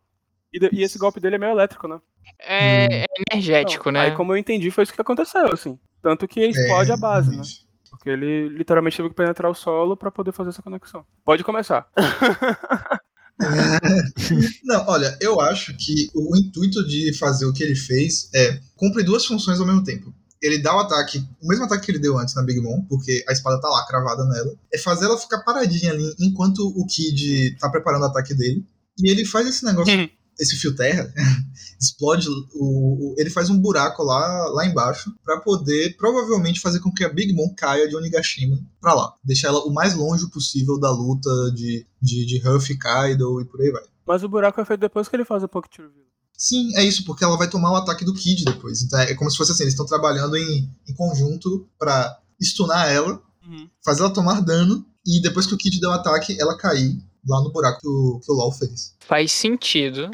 [0.52, 2.00] E, e, esse golpe dele é meio elétrico, né?
[2.40, 4.08] É, é energético, então, né?
[4.08, 5.78] Aí, como eu entendi, foi isso que aconteceu, assim.
[6.02, 7.42] Tanto que explode é, a base, né?
[7.90, 11.04] Porque ele literalmente teve que penetrar o solo para poder fazer essa conexão.
[11.24, 11.88] Pode começar.
[14.64, 19.04] Não, olha, eu acho que o intuito de fazer o que ele fez é cumprir
[19.04, 20.12] duas funções ao mesmo tempo
[20.42, 23.24] ele dá o ataque, o mesmo ataque que ele deu antes na Big Mom, porque
[23.28, 27.56] a espada tá lá cravada nela, é fazer ela ficar paradinha ali enquanto o Kid
[27.58, 28.64] tá preparando o ataque dele.
[28.98, 30.08] E ele faz esse negócio, uhum.
[30.38, 31.12] esse fio terra,
[31.80, 36.92] explode o, o, ele faz um buraco lá, lá embaixo para poder provavelmente fazer com
[36.92, 40.78] que a Big Mom caia de Onigashima para lá, deixar ela o mais longe possível
[40.78, 43.82] da luta de de, de Huff, Kaido e por aí vai.
[44.06, 46.07] Mas o buraco é feito depois que ele faz o Pocket Reveal.
[46.38, 48.80] Sim, é isso, porque ela vai tomar o ataque do Kid depois.
[48.80, 53.20] Então é como se fosse assim, eles estão trabalhando em, em conjunto para stunar ela,
[53.44, 53.68] uhum.
[53.84, 56.96] fazer ela tomar dano, e depois que o Kid der o ataque, ela cair
[57.26, 58.94] lá no buraco que o, que o LOL fez.
[59.00, 60.12] Faz sentido.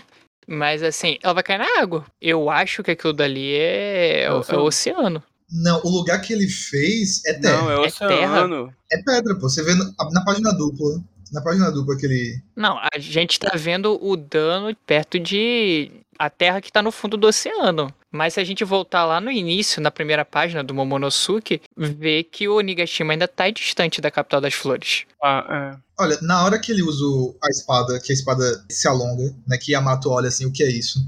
[0.49, 2.07] Mas assim, ela vai cair na água.
[2.21, 5.23] Eu acho que aquilo dali é, é, o, é o oceano.
[5.51, 7.63] Não, o lugar que ele fez é terra.
[7.63, 8.75] Não, é oceano.
[8.91, 9.49] É, é pedra, pô.
[9.49, 12.41] Você vê na, na página dupla na página dupla que ele.
[12.55, 17.17] Não, a gente tá vendo o dano perto de, a terra que tá no fundo
[17.17, 17.93] do oceano.
[18.11, 22.49] Mas se a gente voltar lá no início, na primeira página do Momonosuke, vê que
[22.49, 25.05] o Onigashima ainda tá distante da capital das flores.
[25.23, 25.85] Ah, é.
[25.99, 27.05] Olha, na hora que ele usa
[27.43, 29.59] a espada, que a espada se alonga, né?
[29.59, 31.01] Que Yamato olha assim, o que é isso?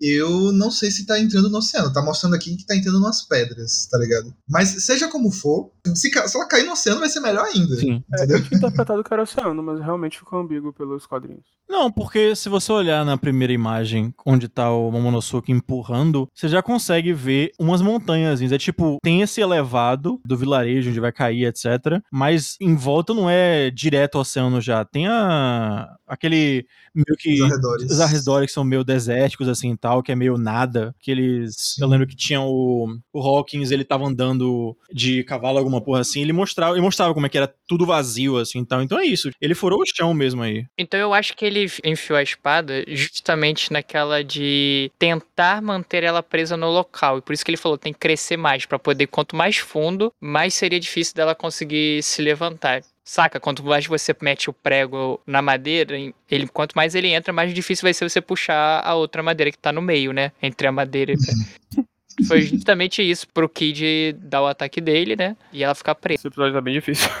[0.00, 1.92] Eu não sei se tá entrando no oceano.
[1.92, 4.34] Tá mostrando aqui que tá entrando nas pedras, tá ligado?
[4.48, 7.76] Mas seja como for, se, se ela cair no oceano vai ser melhor ainda.
[7.76, 8.02] Sim.
[8.14, 11.44] É, eu tinha interpretado que era oceano, mas realmente ficou ambíguo pelos quadrinhos.
[11.68, 16.60] Não, porque se você olhar na primeira imagem onde tá o Momonosuke empurrando, você já
[16.60, 18.40] consegue ver umas montanhas.
[18.42, 22.02] É tipo, tem esse elevado do vilarejo onde vai cair, etc.
[22.10, 24.84] Mas em volta não é direto ao oceano já.
[24.84, 27.90] Tem a aquele meio que Os arredores.
[27.90, 31.54] os arredores que são meio desérticos assim e tal, que é meio nada, que eles,
[31.56, 31.82] Sim.
[31.82, 36.20] eu lembro que tinha o o Hawkins, ele tava andando de cavalo alguma porra assim,
[36.22, 39.30] ele mostrava, ele mostrava como é que era tudo vazio assim, então, então é isso.
[39.40, 40.66] Ele furou o chão mesmo aí.
[40.76, 46.56] Então eu acho que ele enfiou a espada justamente naquela de tentar manter ela presa
[46.56, 47.18] no local.
[47.18, 50.12] E por isso que ele falou, tem que crescer mais, pra poder, quanto mais fundo,
[50.20, 52.82] mais seria difícil dela conseguir se levantar.
[53.10, 53.40] Saca?
[53.40, 55.96] Quanto mais você mete o prego na madeira,
[56.30, 59.58] ele, quanto mais ele entra, mais difícil vai ser você puxar a outra madeira que
[59.58, 60.30] tá no meio, né?
[60.40, 61.16] Entre a madeira e.
[62.28, 65.36] Foi justamente isso pro Kid dar o ataque dele, né?
[65.52, 66.20] E ela ficar presa.
[66.20, 67.08] Esse episódio tá bem difícil.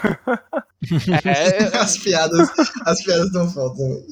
[1.26, 2.48] É, as piadas,
[2.86, 4.02] as piadas não faltam.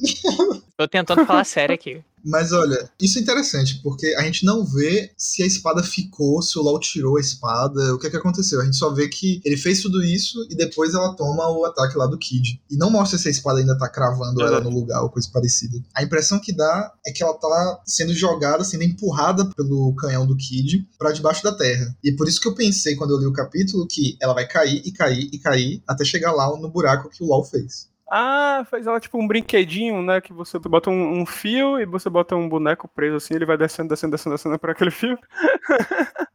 [0.79, 2.01] Tô tentando falar sério aqui.
[2.23, 6.59] Mas olha, isso é interessante, porque a gente não vê se a espada ficou, se
[6.59, 8.59] o LOL tirou a espada, o que é que aconteceu.
[8.59, 11.97] A gente só vê que ele fez tudo isso e depois ela toma o ataque
[11.97, 12.61] lá do Kid.
[12.69, 15.81] E não mostra se a espada ainda tá cravando ela no lugar ou coisa parecida.
[15.95, 20.35] A impressão que dá é que ela tá sendo jogada, sendo empurrada pelo canhão do
[20.35, 21.95] Kid pra debaixo da terra.
[22.03, 24.81] E por isso que eu pensei quando eu li o capítulo que ela vai cair
[24.83, 27.87] e cair e cair até chegar lá no buraco que o LOL fez.
[28.11, 30.19] Ah, fez ela tipo um brinquedinho, né?
[30.19, 33.57] Que você bota um, um fio e você bota um boneco preso assim, ele vai
[33.57, 35.17] descendo, descendo, descendo, descendo por aquele fio.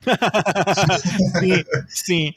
[1.41, 2.35] sim, sim.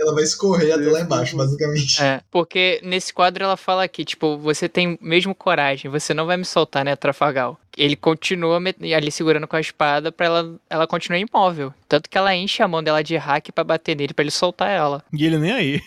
[0.00, 2.00] Ela vai escorrer até lá embaixo, basicamente.
[2.02, 6.36] É, porque nesse quadro ela fala aqui, tipo, você tem mesmo coragem, você não vai
[6.36, 7.58] me soltar, né, Trafagal?
[7.76, 8.58] Ele continua
[8.96, 11.72] ali segurando com a espada pra ela, ela continuar imóvel.
[11.88, 14.70] Tanto que ela enche a mão dela de hack pra bater nele, pra ele soltar
[14.70, 15.02] ela.
[15.12, 15.80] E ele nem aí.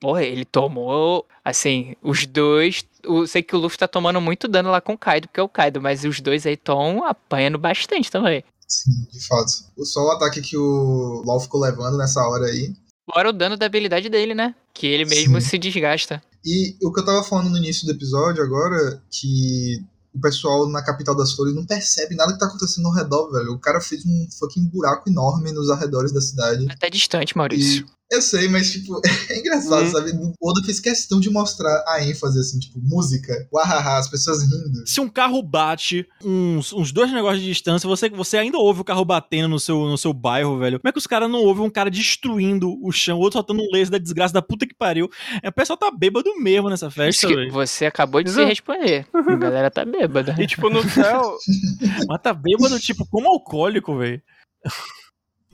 [0.00, 2.84] Porra, ele tomou, assim, os dois...
[3.02, 5.42] Eu sei que o Luffy tá tomando muito dano lá com o Kaido, porque é
[5.42, 8.42] o Kaido, mas os dois aí estão apanhando bastante também.
[8.66, 9.52] Sim, de fato.
[9.76, 12.72] O- Só o ataque que o LOL ficou levando nessa hora aí.
[13.12, 14.54] Fora o dano da habilidade dele, né?
[14.74, 15.48] Que ele mesmo Sim.
[15.48, 16.22] se desgasta.
[16.44, 19.82] E o que eu tava falando no início do episódio agora, que
[20.14, 23.52] o pessoal na capital das flores não percebe nada que tá acontecendo ao redor, velho.
[23.52, 26.66] O cara fez um fucking buraco enorme nos arredores da cidade.
[26.70, 27.86] Até distante, Maurício.
[28.10, 29.90] Eu sei, mas, tipo, é engraçado, Hum.
[29.90, 30.12] sabe?
[30.12, 34.86] O Oda fez questão de mostrar a ênfase, assim, tipo, música, uahaha, as pessoas rindo.
[34.86, 38.84] Se um carro bate uns, uns dois negócios de distância, você, você ainda ouve o
[38.84, 40.78] carro batendo no seu, no seu bairro, velho.
[40.78, 43.60] Como é que os caras não ouvem um cara destruindo o chão, o outro soltando
[43.60, 45.10] um laser da desgraça da puta que pariu?
[45.42, 47.50] É, o pessoal tá bêbado mesmo nessa festa, velho.
[47.52, 49.04] você acabou de se responder.
[49.12, 50.36] A galera tá bêbada.
[50.38, 51.36] E tipo, no céu,
[52.08, 54.22] Mas tá bêbado, tipo, como alcoólico, velho.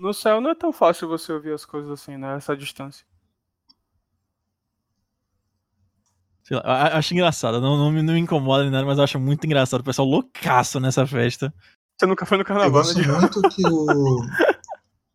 [0.02, 2.36] No céu não é tão fácil você ouvir as coisas assim, né?
[2.36, 3.06] Essa distância.
[6.42, 7.60] Sei lá, acho engraçado.
[7.60, 9.80] Não, não, me, não me incomoda nem nada, mas eu acho muito engraçado.
[9.80, 11.54] O pessoal loucaço nessa festa.
[11.96, 13.06] Você nunca foi no Eu carnaval, gosto né?
[13.06, 14.26] Muito que o.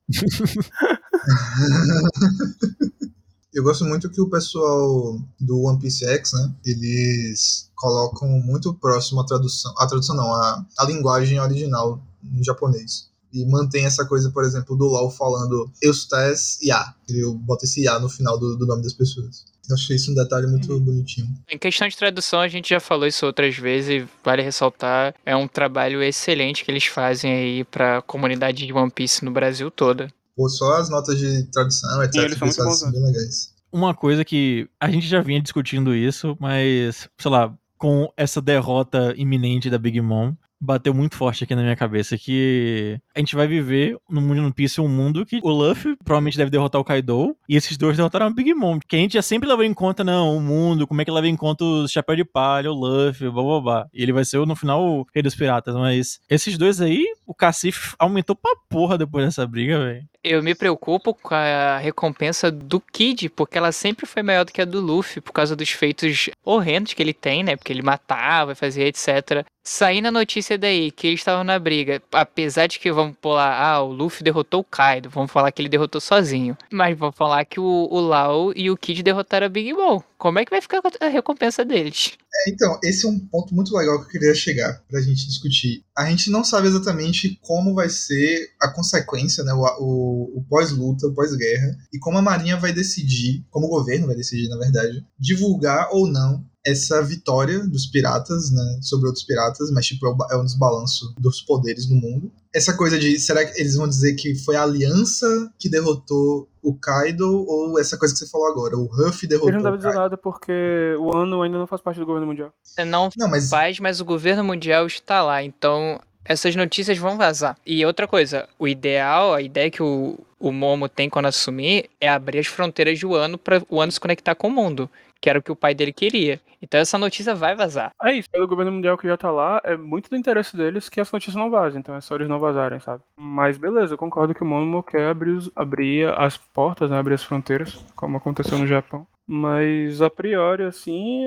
[3.53, 6.53] Eu gosto muito que o pessoal do One Piece X, né?
[6.63, 9.73] Eles colocam muito próximo a tradução.
[9.79, 13.09] A tradução não, a, a linguagem original em japonês.
[13.33, 16.93] E mantém essa coisa, por exemplo, do LOL falando Eustes Ya.
[17.07, 19.45] Ele bota esse Ya no final do, do nome das pessoas.
[19.69, 21.27] Eu achei isso um detalhe muito bonitinho.
[21.49, 25.35] Em questão de tradução, a gente já falou isso outras vezes e vale ressaltar, é
[25.35, 30.07] um trabalho excelente que eles fazem aí pra comunidade de One Piece no Brasil toda.
[30.37, 32.23] Ou só as notas de tradução, etc.
[32.23, 33.53] eles são muito bons, fazem bem legais.
[33.71, 39.13] Uma coisa que a gente já vinha discutindo isso, mas, sei lá, com essa derrota
[39.17, 43.47] iminente da Big Mom, bateu muito forte aqui na minha cabeça que a gente vai
[43.47, 46.83] viver no mundo de One Piece um mundo que o Luffy provavelmente deve derrotar o
[46.83, 49.73] Kaido e esses dois derrotaram a Big Mom, que a gente já sempre levou em
[49.73, 52.75] conta, não, o mundo, como é que leva em conta o Chapéu de Palha, o
[52.75, 53.87] Luffy, blá blá blá.
[53.93, 57.33] E ele vai ser no final o Rei dos Piratas, mas esses dois aí, o
[57.33, 60.05] Cacife aumentou pra porra depois dessa briga, velho.
[60.27, 64.61] Eu me preocupo com a recompensa do Kid, porque ela sempre foi maior do que
[64.61, 67.55] a do Luffy, por causa dos feitos horrendos que ele tem, né?
[67.55, 69.45] Porque ele matava, fazia etc.
[69.63, 73.81] Saindo a notícia daí que eles estavam na briga, apesar de que vamos pular, ah,
[73.81, 76.57] o Luffy derrotou o Kaido, vamos falar que ele derrotou sozinho.
[76.71, 80.01] Mas vamos falar que o, o Lau e o Kid derrotaram a Big Mom.
[80.17, 82.17] Como é que vai ficar a recompensa deles?
[82.45, 85.83] É, então, esse é um ponto muito legal que eu queria chegar pra gente discutir.
[85.95, 91.77] A gente não sabe exatamente como vai ser a consequência, né, o, pós-luta, o pós-guerra,
[91.93, 96.07] e como a Marinha vai decidir, como o governo vai decidir, na verdade, divulgar ou
[96.07, 101.13] não essa vitória dos piratas, né, sobre outros piratas, mas tipo é, é um desbalanço
[101.17, 102.29] dos poderes no mundo.
[102.53, 105.25] Essa coisa de será que eles vão dizer que foi a aliança
[105.57, 109.57] que derrotou o Kaido ou essa coisa que você falou agora, o Ruff derrotou Ele
[109.57, 110.51] não deve o dizer nada porque
[110.99, 112.51] o ano ainda não faz parte do governo mundial.
[112.85, 117.57] Não, Não, mas faz, mas o governo mundial está lá, então essas notícias vão vazar.
[117.65, 122.09] E outra coisa, o ideal, a ideia que o, o Momo tem quando assumir é
[122.09, 124.89] abrir as fronteiras do ano para o ano se conectar com o mundo,
[125.27, 126.39] que era o que o pai dele queria.
[126.61, 127.91] Então essa notícia vai vazar.
[128.01, 131.01] É isso, pelo governo mundial que já tá lá, é muito do interesse deles que
[131.01, 133.03] as notícias não vazem, então é só eles não vazarem, sabe?
[133.19, 137.15] Mas beleza, eu concordo que o Momo quer abrir, os- abrir as portas, né, abrir
[137.15, 139.05] as fronteiras, como aconteceu no Japão.
[139.27, 141.25] Mas a priori, assim,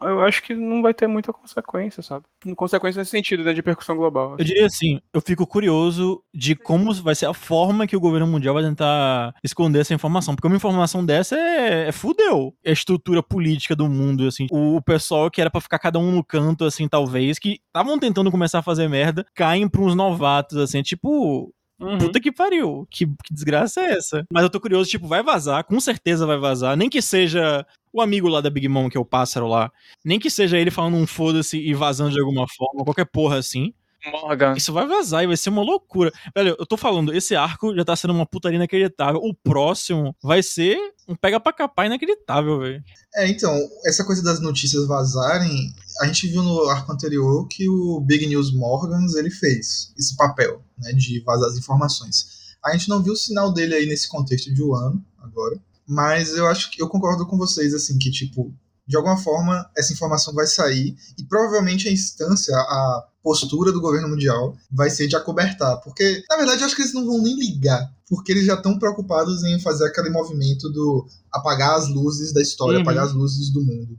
[0.00, 2.24] eu, acho que não vai ter muita consequência, sabe?
[2.56, 4.34] Consequência nesse sentido, né, de percussão global.
[4.36, 8.26] Eu diria assim, eu fico curioso de como vai ser a forma que o governo
[8.26, 10.34] mundial vai tentar esconder essa informação.
[10.34, 12.52] Porque uma informação dessa é, é fudeu.
[12.64, 14.48] É a estrutura política do mundo, assim.
[14.50, 17.96] O, o pessoal que era pra ficar cada um no canto, assim, talvez, que estavam
[17.96, 20.78] tentando começar a fazer merda, caem pra uns novatos, assim.
[20.78, 21.98] É tipo, Uhum.
[21.98, 22.86] Puta que pariu.
[22.90, 24.24] Que, que desgraça é essa?
[24.30, 26.76] Mas eu tô curioso, tipo, vai vazar, com certeza vai vazar.
[26.76, 29.70] Nem que seja o amigo lá da Big Mom, que é o pássaro lá.
[30.04, 33.72] Nem que seja ele falando um foda-se e vazando de alguma forma, qualquer porra assim.
[34.10, 34.54] Morgan.
[34.56, 36.12] Isso vai vazar e vai ser uma loucura.
[36.34, 39.20] Velho, eu tô falando, esse arco já tá sendo uma putaria inacreditável.
[39.20, 40.78] O próximo vai ser
[41.08, 42.82] um pega pra capar inacreditável, velho.
[43.14, 48.00] É, então, essa coisa das notícias vazarem, a gente viu no arco anterior que o
[48.00, 52.54] Big News Morgans ele fez esse papel, né, de vazar as informações.
[52.64, 56.46] A gente não viu o sinal dele aí nesse contexto de Wano agora, mas eu
[56.46, 58.52] acho que eu concordo com vocês assim que tipo,
[58.86, 64.08] de alguma forma essa informação vai sair e provavelmente a instância, a postura do governo
[64.08, 67.36] mundial vai ser de acobertar, porque na verdade eu acho que eles não vão nem
[67.36, 72.40] ligar, porque eles já estão preocupados em fazer aquele movimento do apagar as luzes da
[72.40, 72.82] história, Uhum.
[72.82, 73.96] apagar as luzes do mundo.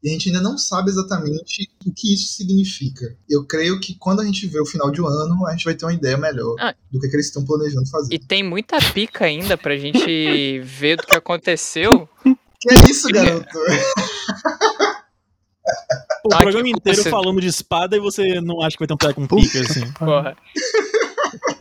[0.00, 3.16] E a gente ainda não sabe exatamente o que isso significa.
[3.28, 5.74] Eu creio que quando a gente vê o final de um ano, a gente vai
[5.74, 6.72] ter uma ideia melhor Ah.
[6.88, 8.14] do que, que eles estão planejando fazer.
[8.14, 9.98] E tem muita pica ainda pra gente
[10.62, 12.08] ver do que aconteceu.
[12.60, 13.46] Que é isso, garoto?
[16.24, 18.94] O Ah, programa inteiro você- falando de espada e você não acha que vai ter
[18.94, 19.90] um pé com pica, assim.
[19.92, 20.34] Porra.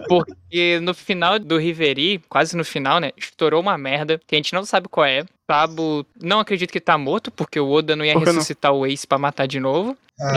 [0.08, 3.12] Porque no final do Riveri, quase no final, né?
[3.18, 5.26] Estourou uma merda que a gente não sabe qual é.
[5.50, 8.26] Sabo não acredito que tá morto, porque o Oda não ia que não?
[8.34, 9.98] ressuscitar o Ace pra matar de novo.
[10.20, 10.34] Ah,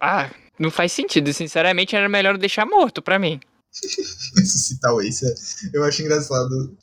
[0.00, 1.32] Ah, não faz sentido.
[1.32, 3.38] Sinceramente, era melhor deixar morto pra mim.
[4.36, 5.24] ressuscitar o Ace.
[5.26, 6.76] é- Eu acho engraçado.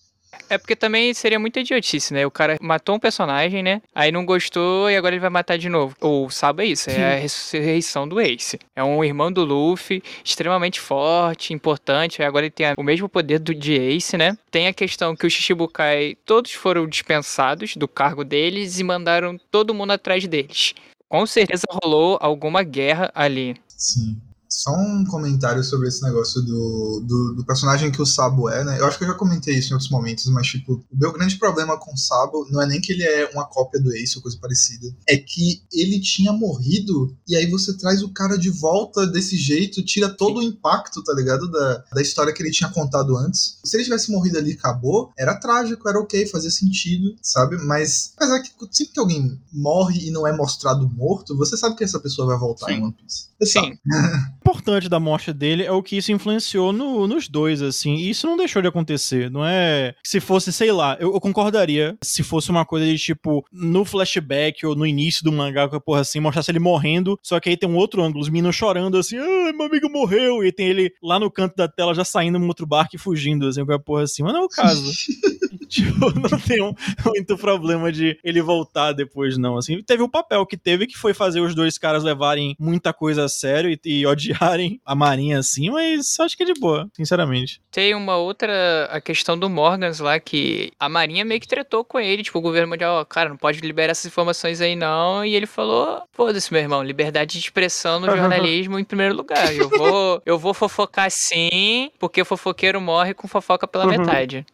[0.49, 2.25] É porque também seria muita idiotice, né?
[2.25, 3.81] O cara matou um personagem, né?
[3.93, 5.95] Aí não gostou e agora ele vai matar de novo.
[6.01, 8.59] O Sabo é isso, é a ressurreição do Ace.
[8.75, 12.23] É um irmão do Luffy, extremamente forte, importante.
[12.23, 14.37] Agora ele tem o mesmo poder do de Ace, né?
[14.51, 19.73] Tem a questão que os Shichibukai todos foram dispensados do cargo deles e mandaram todo
[19.73, 20.73] mundo atrás deles.
[21.09, 23.55] Com certeza rolou alguma guerra ali.
[23.67, 24.19] Sim.
[24.57, 28.79] Só um comentário sobre esse negócio do, do, do personagem que o Sabo é, né?
[28.79, 31.37] Eu acho que eu já comentei isso em outros momentos, mas, tipo, o meu grande
[31.37, 34.23] problema com o Sabo não é nem que ele é uma cópia do Ace ou
[34.23, 34.87] coisa parecida.
[35.07, 39.85] É que ele tinha morrido e aí você traz o cara de volta desse jeito,
[39.85, 41.51] tira todo o impacto, tá ligado?
[41.51, 43.59] Da, da história que ele tinha contado antes.
[43.63, 47.57] Se ele tivesse morrido ali e acabou, era trágico, era ok, fazia sentido, sabe?
[47.57, 51.83] Mas, apesar que sempre que alguém morre e não é mostrado morto, você sabe que
[51.83, 52.73] essa pessoa vai voltar Sim.
[52.73, 53.27] em One Piece.
[53.39, 53.59] Você.
[53.59, 53.77] Sim.
[54.51, 57.95] importante da morte dele é o que isso influenciou no- nos dois, assim.
[57.95, 59.29] E isso não deixou de acontecer.
[59.29, 59.93] Não é.
[60.03, 64.65] Se fosse, sei lá, eu, eu concordaria se fosse uma coisa de tipo, no flashback
[64.65, 67.19] ou no início do mangá, qualquer porra assim, mostrasse ele morrendo.
[67.21, 70.43] Só que aí tem um outro ângulo, os meninos chorando assim, ai, meu amigo morreu.
[70.43, 73.47] E tem ele lá no canto da tela já saindo num outro barco e fugindo,
[73.47, 74.23] assim, qualquer porra assim.
[74.23, 74.91] Mas não é o caso.
[75.69, 76.73] tipo, não tem um-
[77.05, 79.57] muito problema de ele voltar depois, não.
[79.57, 83.25] Assim, teve o papel que teve, que foi fazer os dois caras levarem muita coisa
[83.25, 87.61] a sério e, e odiarem a Marinha, assim, mas acho que é de boa, sinceramente.
[87.71, 91.99] Tem uma outra, a questão do Morgans lá, que a Marinha meio que tretou com
[91.99, 95.35] ele, tipo, o governo mundial, ó, cara, não pode liberar essas informações aí não, e
[95.35, 100.21] ele falou, foda-se, meu irmão, liberdade de expressão no jornalismo em primeiro lugar, eu vou,
[100.25, 103.91] eu vou fofocar sim, porque fofoqueiro morre com fofoca pela Uhum.
[103.91, 104.45] metade.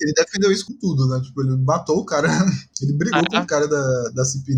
[0.00, 1.20] Ele defendeu isso com tudo, né?
[1.22, 2.28] Tipo, ele matou o cara,
[2.82, 3.30] ele brigou Ah.
[3.38, 4.52] com o cara da, da CP,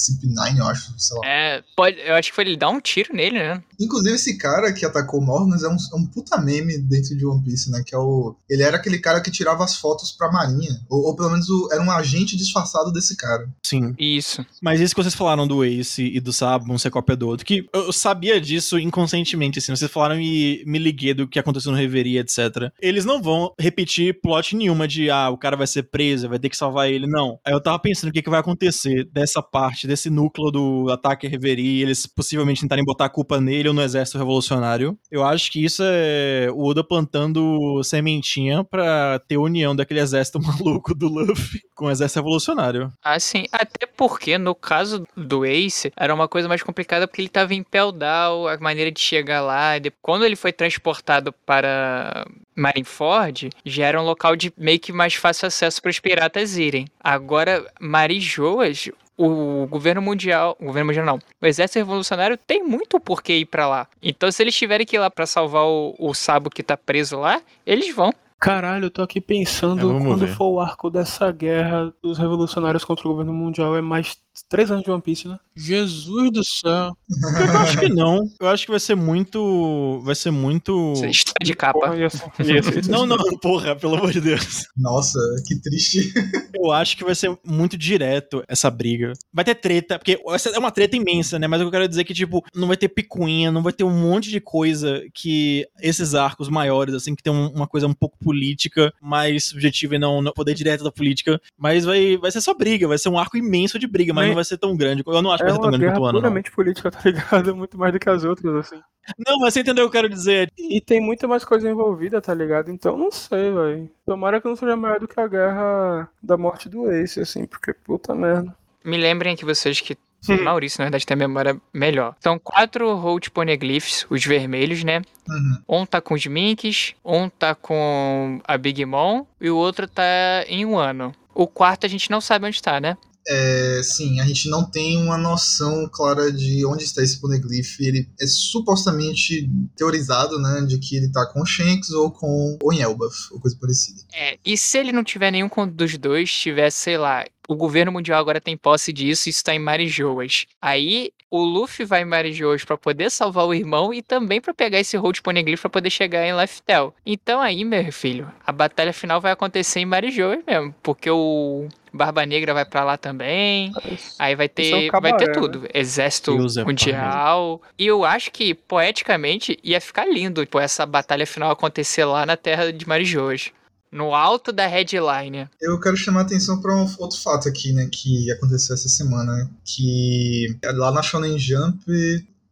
[0.00, 1.26] CP9, eu acho, sei lá.
[1.26, 3.62] É, pode, eu acho que foi ele dar um tiro nele, né?
[3.80, 7.42] Inclusive, esse cara que atacou Mornos é um, é um puta meme dentro de One
[7.42, 7.82] Piece, né?
[7.84, 8.36] Que é o.
[8.48, 10.80] Ele era aquele cara que tirava as fotos pra marinha.
[10.88, 13.48] Ou, ou pelo menos o, era um agente disfarçado desse cara.
[13.62, 13.94] Sim.
[13.98, 14.44] Isso.
[14.60, 17.46] Mas isso que vocês falaram do Ace e do Sabo, um ser cópia do outro,
[17.46, 19.74] que eu sabia disso inconscientemente, assim.
[19.74, 22.70] Vocês falaram e me liguei do que aconteceu no Reverie, etc.
[22.80, 26.50] Eles não vão repetir plot nenhuma de, ah, o cara vai ser preso, vai ter
[26.50, 27.06] que salvar ele.
[27.06, 27.38] Não.
[27.44, 31.26] Aí eu tava pensando o que, que vai acontecer dessa parte, desse núcleo do ataque
[31.26, 34.96] Reverie, eles possivelmente tentarem botar a culpa nele ou no exército revolucionário.
[35.10, 40.94] Eu acho que isso é o Oda plantando sementinha pra ter união daquele exército maluco
[40.94, 42.92] do Luffy com o exército revolucionário.
[43.02, 47.52] Assim, até porque no caso do Ace, era uma coisa mais complicada porque ele tava
[47.52, 49.72] em Peldal, a maneira de chegar lá.
[50.00, 52.24] Quando ele foi transportado para
[52.54, 56.86] Marineford, já era um local de meio que mais fácil acesso para os piratas irem.
[57.02, 58.88] Agora, Marijoas,
[59.26, 63.44] o governo mundial, o governo mundial não, o exército revolucionário tem muito por que ir
[63.46, 63.86] pra lá.
[64.02, 67.18] Então, se eles tiverem que ir lá pra salvar o, o Sabo que tá preso
[67.18, 68.12] lá, eles vão.
[68.38, 70.34] Caralho, eu tô aqui pensando, É, quando ver.
[70.34, 74.16] for o arco dessa guerra dos revolucionários contra o governo mundial, é mais
[74.48, 75.38] três anos de One Piece, né?
[75.56, 76.92] Jesus do céu.
[77.10, 78.20] Eu acho que não.
[78.40, 80.00] Eu acho que vai ser muito.
[80.04, 80.92] Vai ser muito.
[81.04, 81.78] Está de capa.
[81.80, 81.96] Porra,
[82.88, 84.64] Não, não, porra, pelo amor de Deus.
[84.76, 86.12] Nossa, que triste.
[86.54, 89.12] Eu acho que vai ser muito direto essa briga.
[89.32, 91.46] Vai ter treta, porque essa é uma treta imensa, né?
[91.46, 94.28] Mas eu quero dizer que, tipo, não vai ter picuinha, não vai ter um monte
[94.30, 98.92] de coisa que esses arcos maiores, assim, que tem um- uma coisa um pouco política,
[99.00, 101.40] mais subjetiva e não, não poder direto da política.
[101.56, 104.34] Mas vai, vai ser só briga, vai ser um arco imenso de briga, Mas- não
[104.36, 105.02] vai ser tão grande.
[105.06, 106.20] Eu não acho que É vai ser tão grande quanto o ano, não.
[106.20, 107.54] puramente política, tá ligado?
[107.54, 108.80] Muito mais do que as outras, assim.
[109.18, 110.52] Não, mas você entendeu o que eu quero dizer.
[110.58, 112.70] E tem muita mais coisa envolvida, tá ligado?
[112.70, 113.90] Então não sei, velho.
[114.06, 117.72] Tomara que não seja maior do que a guerra da morte do Ace, assim, porque
[117.72, 118.54] puta merda.
[118.84, 119.96] Me lembrem que vocês que.
[120.44, 122.14] Maurício, na verdade, tem a memória melhor.
[122.20, 125.00] São quatro Holt Poneglyphs, os vermelhos, né?
[125.26, 125.80] Uhum.
[125.80, 130.02] Um tá com os Minks, um tá com a Big Mom e o outro tá
[130.46, 131.12] em um ano.
[131.34, 132.98] O quarto a gente não sabe onde tá, né?
[133.26, 137.80] É, sim, a gente não tem uma noção clara de onde está esse poneglyph.
[137.80, 142.80] Ele é supostamente teorizado, né, de que ele tá com Shanks ou com ou em
[142.80, 144.00] Elbaf, ou coisa parecida.
[144.12, 148.20] É, e se ele não tiver nenhum dos dois, tivesse, sei lá, o governo mundial
[148.20, 150.46] agora tem posse disso e isso tá em Marijoas.
[150.62, 154.78] Aí o Luffy vai em Marijoas pra poder salvar o irmão e também pra pegar
[154.78, 156.94] esse Holt Poneglyph pra poder chegar em Liftel.
[157.04, 162.24] Então aí, meu filho, a batalha final vai acontecer em Marijoas mesmo, porque o Barba
[162.24, 163.72] Negra vai pra lá também.
[164.16, 165.68] Aí vai é um ter, vai ter cabaré, tudo.
[165.74, 166.72] Exército Deus é pai.
[166.72, 167.60] mundial.
[167.76, 172.36] E eu acho que, poeticamente, ia ficar lindo tipo, essa batalha final acontecer lá na
[172.36, 173.50] terra de Marijoas.
[173.92, 175.48] No alto da headline.
[175.60, 179.50] Eu quero chamar a atenção para um outro fato aqui, né, que aconteceu essa semana,
[179.64, 181.84] que lá na Shonen Jump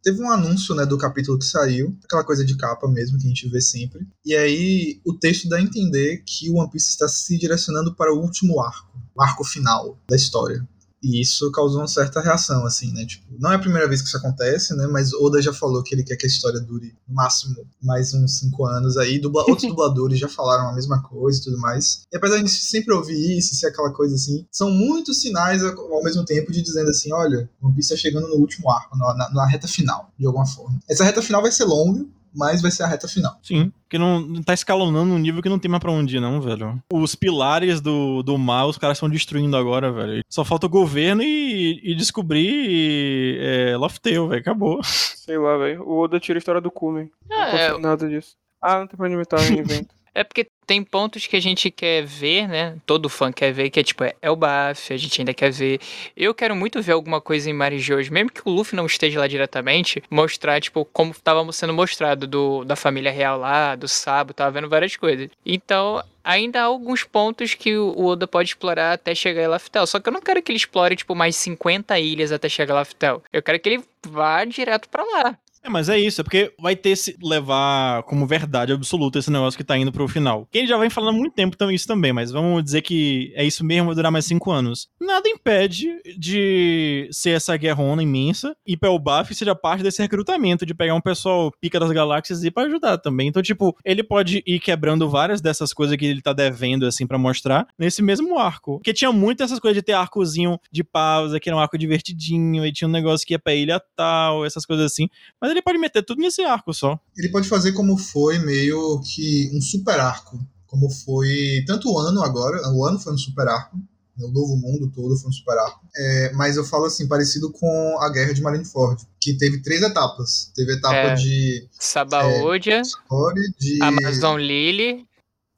[0.03, 3.29] teve um anúncio, né, do capítulo que saiu, aquela coisa de capa mesmo que a
[3.29, 4.07] gente vê sempre.
[4.25, 8.13] E aí o texto dá a entender que o One Piece está se direcionando para
[8.13, 10.67] o último arco, o arco final da história.
[11.01, 13.05] E isso causou uma certa reação, assim, né?
[13.05, 14.85] Tipo, não é a primeira vez que isso acontece, né?
[14.87, 18.39] Mas Oda já falou que ele quer que a história dure no máximo mais uns
[18.39, 19.19] cinco anos aí.
[19.19, 22.01] Dubla outros dubladores já falaram a mesma coisa e tudo mais.
[22.11, 25.63] E apesar de a gente sempre ouvir isso, ser aquela coisa assim, são muitos sinais
[25.63, 28.97] ao mesmo tempo de dizendo assim: olha, o One Piece tá chegando no último arco,
[28.97, 30.79] na, na- na reta final, de alguma forma.
[30.89, 33.37] Essa reta final vai ser longa, mas vai ser a reta final.
[33.43, 36.39] Sim, porque não, tá escalonando um nível que não tem mais pra onde ir, não,
[36.41, 36.81] velho.
[36.91, 40.23] Os pilares do, do mal, os caras estão destruindo agora, velho.
[40.29, 44.41] Só falta o governo e, e descobrir é, Loftail, velho.
[44.41, 44.79] Acabou.
[44.83, 45.83] Sei lá, velho.
[45.83, 47.11] O Oda tira a história do Kumen.
[47.29, 48.35] Não Ah, é, nada disso.
[48.61, 49.98] Ah, não tem inventar um evento.
[50.19, 52.75] É porque tem pontos que a gente quer ver, né?
[52.85, 55.49] Todo fã quer ver, que é tipo, é, é o Baf, a gente ainda quer
[55.49, 55.79] ver.
[56.15, 59.27] Eu quero muito ver alguma coisa em Marijoas, mesmo que o Luffy não esteja lá
[59.27, 64.51] diretamente, mostrar, tipo, como estava sendo mostrado do, da família real lá, do Sabo, tava
[64.51, 65.29] vendo várias coisas.
[65.45, 69.87] Então, ainda há alguns pontos que o Oda pode explorar até chegar em Laftel.
[69.87, 72.77] Só que eu não quero que ele explore, tipo, mais 50 ilhas até chegar em
[72.77, 73.23] Laftel.
[73.31, 75.37] Eu quero que ele vá direto pra lá.
[75.63, 79.57] É, mas é isso, é porque vai ter se levar como verdade absoluta esse negócio
[79.57, 80.47] que tá indo pro final.
[80.51, 83.31] Que ele já vem falando há muito tempo então, isso também, mas vamos dizer que
[83.35, 84.87] é isso mesmo, vai durar mais cinco anos.
[84.99, 90.95] Nada impede de ser essa guerrona imensa e Pelbaf seja parte desse recrutamento, de pegar
[90.95, 93.27] um pessoal pica das galáxias e ir pra ajudar também.
[93.27, 97.17] Então, tipo, ele pode ir quebrando várias dessas coisas que ele tá devendo, assim, pra
[97.17, 98.77] mostrar nesse mesmo arco.
[98.77, 102.65] Porque tinha muito essas coisas de ter arcozinho de pausa, que era um arco divertidinho,
[102.65, 105.09] e tinha um negócio que ia pra ilha tal, essas coisas assim.
[105.41, 106.99] Mas ele pode meter tudo nesse arco só.
[107.17, 110.39] Ele pode fazer como foi meio que um super arco.
[110.67, 114.55] Como foi tanto o ano agora, o ano foi um super arco, né, o novo
[114.55, 115.79] mundo todo foi um super arco.
[115.97, 120.51] É, mas eu falo assim, parecido com a Guerra de Marineford, que teve três etapas.
[120.55, 121.15] Teve a etapa É.
[121.15, 123.81] de Sabaodia, Core, de.
[123.81, 125.07] Amazon Lily,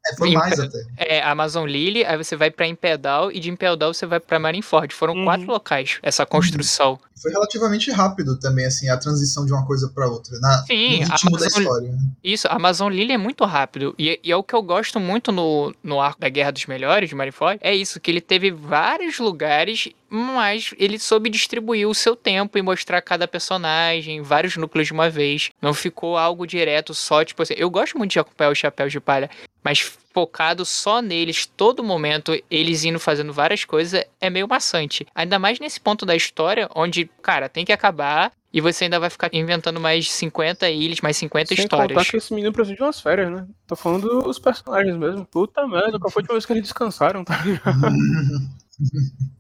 [0.08, 0.80] É, foi mais até.
[0.98, 4.94] é, Amazon Lily, aí você vai pra Impedal e de Impedal você vai pra Marineford.
[4.96, 5.26] Foram Uhum.
[5.26, 7.00] quatro locais essa construção.
[7.22, 10.40] Foi relativamente rápido também, assim, a transição de uma coisa pra outra.
[10.40, 11.94] Na, Sim, no ritmo da Amazon- história.
[12.24, 13.94] Isso, a Amazon Lily é muito rápido.
[14.00, 17.10] E, e é o que eu gosto muito no, no arco da Guerra dos Melhores,
[17.10, 22.16] de Marineford, é isso, que ele teve vários lugares, mas ele soube distribuir o seu
[22.16, 25.52] tempo e mostrar cada personagem, vários núcleos de uma vez.
[25.62, 27.54] Não ficou algo direto só, tipo assim.
[27.56, 29.30] Eu gosto muito de acompanhar os Chapéus de Palha,
[29.64, 29.80] mas
[30.14, 35.06] focado só neles, todo momento, eles indo fazendo várias coisas, é meio maçante.
[35.16, 38.32] Ainda mais nesse ponto da história, onde, cara, tem que acabar.
[38.54, 41.98] E você ainda vai ficar inventando mais 50 ilhas, mais 50 Sem histórias.
[41.98, 43.48] contar que esse menino precisa de umas férias, né?
[43.66, 45.26] Tô falando dos personagens mesmo.
[45.26, 47.80] Puta merda, qual foi a última vez que eles descansaram, tá ligado?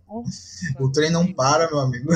[0.79, 2.09] o trem não para, meu amigo.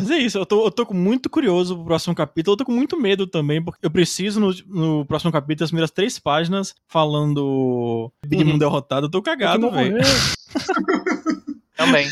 [0.00, 2.64] Mas é isso, eu tô, eu tô com muito curioso pro próximo capítulo, eu tô
[2.64, 6.74] com muito medo também, porque eu preciso no, no próximo capítulo, as primeiras três páginas,
[6.86, 8.50] falando Big Uhum.
[8.50, 9.98] Mom derrotado, eu tô cagado, velho.
[11.76, 12.08] Também.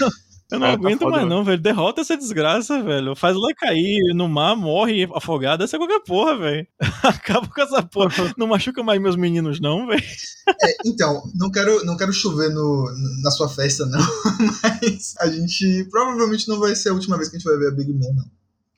[0.51, 1.61] Eu não É, tá aguento foda, mais não, velho.
[1.61, 3.17] Derrota essa desgraça, velho.
[3.17, 6.67] Faz ela cair no mar, morre afogada, essa é qualquer porra, velho.
[7.03, 8.11] Acaba com essa porra.
[8.39, 10.03] Não machuca mais meus meninos, não, velho.
[10.63, 12.89] É, então, não quero, não quero chover no,
[13.23, 14.01] na sua festa, não.
[14.63, 17.69] Mas a gente provavelmente não vai ser a última vez que a gente vai ver
[17.69, 18.25] a Big Mom, não.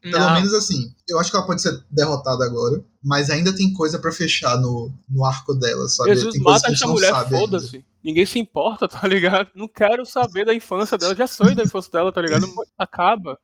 [0.00, 0.34] Pelo Não.
[0.34, 4.12] menos assim, eu acho que ela pode ser derrotada agora, mas ainda tem coisa pra
[4.12, 6.14] fechar no, no arco dela, sabe?
[6.14, 7.84] Jesus tem coisa mata que a gente essa não mulher, foda-se.
[8.02, 9.50] Ninguém se importa, tá ligado?
[9.54, 11.14] Não quero saber da infância dela.
[11.14, 12.46] Já sei da infância dela, tá ligado?
[12.78, 13.38] Acaba.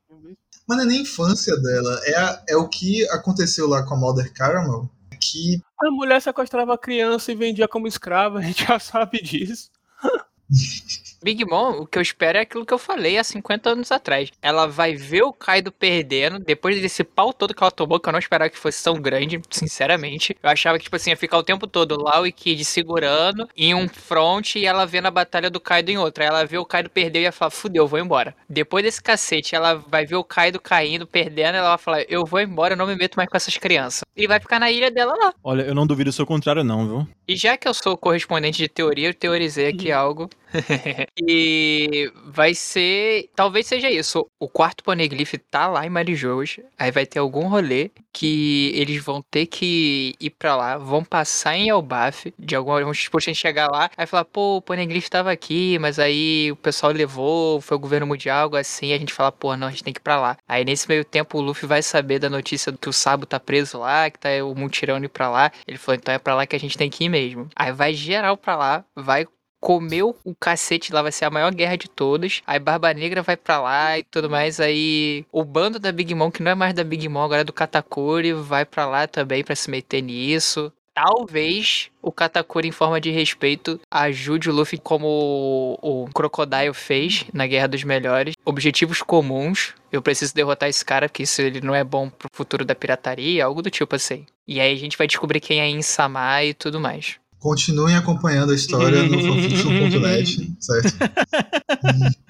[0.67, 3.95] Mas não é nem a infância dela, é, a- é o que aconteceu lá com
[3.95, 4.89] a Mother Caramel,
[5.21, 9.71] que A mulher sequestrava a criança e vendia como escrava, a gente já sabe disso.
[11.25, 14.31] Big Mom, o que eu espero é aquilo que eu falei há 50 anos atrás.
[14.43, 18.12] Ela vai ver o Kaido perdendo, depois desse pau todo que ela tomou, que eu
[18.12, 20.37] não esperava que fosse tão grande, sinceramente.
[20.43, 23.75] Eu achava que, tipo assim, ia ficar o tempo todo lá o Kid segurando em
[23.75, 26.25] um front e ela vendo a batalha do Kaido em outra.
[26.25, 28.37] Aí ela vê o Kaido perder e ia falar, fudeu, vou embora.
[28.47, 32.39] Depois desse cacete, ela vai ver o Kaido caindo, perdendo, ela vai falar, eu vou
[32.39, 34.04] embora, eu não me meto mais com essas crianças.
[34.17, 35.35] E vai ficar na ilha dela lá.
[35.43, 37.09] Olha, eu não duvido do seu contrário, não, viu?
[37.27, 40.29] E já que eu sou correspondente de teoria, eu teorizei aqui algo.
[41.21, 43.29] e vai ser.
[43.35, 44.27] Talvez seja isso.
[44.39, 46.61] O quarto Poneglyph tá lá em Marijos.
[46.79, 50.79] Aí vai ter algum rolê que eles vão ter que ir pra lá.
[50.79, 52.33] Vão passar em Elbaf.
[52.39, 53.91] De alguma vamos tipo, a gente chegar lá.
[53.97, 57.61] Aí falar, pô, o Poneglyph tava aqui, mas aí o pessoal levou.
[57.61, 58.93] Foi o governo mundial, algo assim.
[58.93, 60.37] A gente fala, pô, não, a gente tem que ir pra lá.
[60.47, 63.79] Aí nesse meio tempo o Luffy vai saber da notícia que o Sabo tá preso
[63.79, 65.51] lá, que tá o Multirão indo pra lá.
[65.67, 67.49] Ele falou, então é pra lá que a gente tem que ir mesmo.
[67.57, 69.27] Aí vai geral pra lá, vai
[69.65, 72.43] comeu o cacete lá, vai ser a maior guerra de todas.
[72.47, 74.61] Aí Barba Negra vai pra lá e tudo mais.
[74.61, 77.45] Aí o bando da Big Mom, que não é mais da Big Mom, agora é
[77.45, 80.71] do Katakuri, vai pra lá também pra se meter nisso.
[80.95, 87.47] Talvez o Katakuri, em forma de respeito, ajude o Luffy como o, Crocodile fez na
[87.49, 88.35] Guerra dos Melhores.
[88.45, 89.75] Objetivos comuns.
[89.91, 93.45] Eu preciso derrotar esse cara, porque isso ele não é bom pro futuro da pirataria,
[93.45, 94.25] algo do tipo assim.
[94.47, 97.19] E aí a gente vai descobrir quem é Insama e tudo mais.
[97.45, 100.97] Continuem acompanhando a história no fanfiction.net, certo?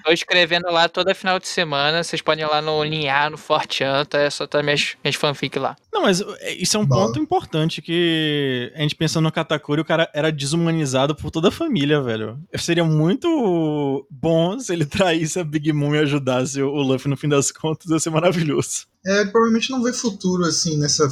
[0.03, 2.03] Tô escrevendo lá toda final de semana.
[2.03, 4.19] Vocês podem ir lá no Linhar, no Fortean, tá?
[4.19, 5.77] É só tá minhas, minhas fanfic lá.
[5.93, 9.85] Não, mas é, isso é um ponto importante que a gente pensando no Katakuri, o
[9.85, 12.37] cara era desumanizado por toda a família, velho.
[12.57, 17.29] Seria muito bom se ele traísse a Big Mom e ajudasse o Luffy no fim
[17.29, 18.85] das contas, ia ser maravilhoso.
[19.05, 21.07] É, provavelmente não vê futuro, assim, nessa.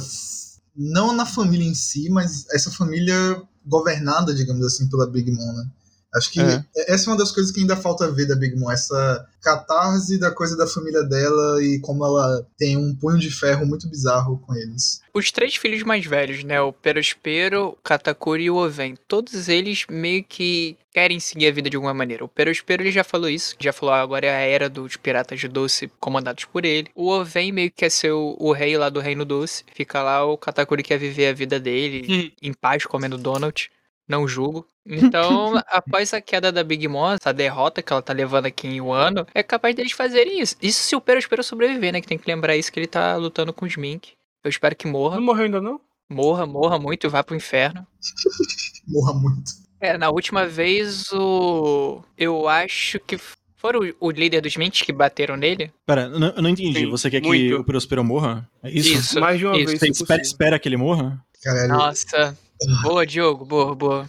[0.76, 5.66] Não na família em si, mas essa família governada, digamos assim, pela Big Mom, né?
[6.14, 6.64] Acho que É.
[6.88, 10.30] essa é uma das coisas que ainda falta ver da Big Mom, essa catarse da
[10.30, 14.54] coisa da família dela e como ela tem um punho de ferro muito bizarro com
[14.54, 15.02] eles.
[15.12, 16.60] Os três filhos mais velhos, né?
[16.60, 18.96] O Perospero, o Katakuri e o Oven.
[19.06, 22.24] Todos eles meio que querem seguir a vida de alguma maneira.
[22.24, 23.54] O Perospero ele já falou isso.
[23.60, 26.88] Já falou, ah, agora é a era dos piratas de doce comandados por ele.
[26.94, 29.64] O Oven meio que quer ser o, o rei lá do Reino Doce.
[29.74, 33.70] Fica lá, o Katakuri quer viver a vida dele em paz, comendo donut.
[34.08, 34.66] Não julgo.
[34.86, 38.80] Então, após a queda da Big Mom, essa derrota que ela tá levando aqui em
[38.80, 40.56] Wano, é capaz deles fazerem isso.
[40.60, 42.00] Isso se o Perospero sobreviver, né?
[42.00, 44.12] Que tem que lembrar isso que ele tá lutando com os Mink.
[44.42, 45.16] Eu espero que morra.
[45.16, 45.80] Não morreu ainda não?
[46.08, 47.86] Morra, morra muito e vá pro inferno.
[48.86, 49.50] Morra muito.
[49.80, 52.02] É, na última vez o.
[52.18, 53.18] Eu acho que
[53.56, 55.72] foram o, o líder dos Minks que bateram nele.
[55.86, 56.80] Pera, eu não, eu não entendi.
[56.80, 57.56] Sim, Você quer que muito.
[57.56, 58.46] o Perospero morra?
[58.62, 58.92] É isso?
[58.92, 59.20] Isso.
[59.20, 59.66] Mais de uma isso.
[59.66, 59.80] vez.
[59.80, 60.22] Você se espera, possível.
[60.22, 61.18] espera que ele morra?
[61.42, 61.68] Caralho.
[61.68, 62.38] Nossa.
[62.82, 64.06] Boa, Diogo, boa, boa.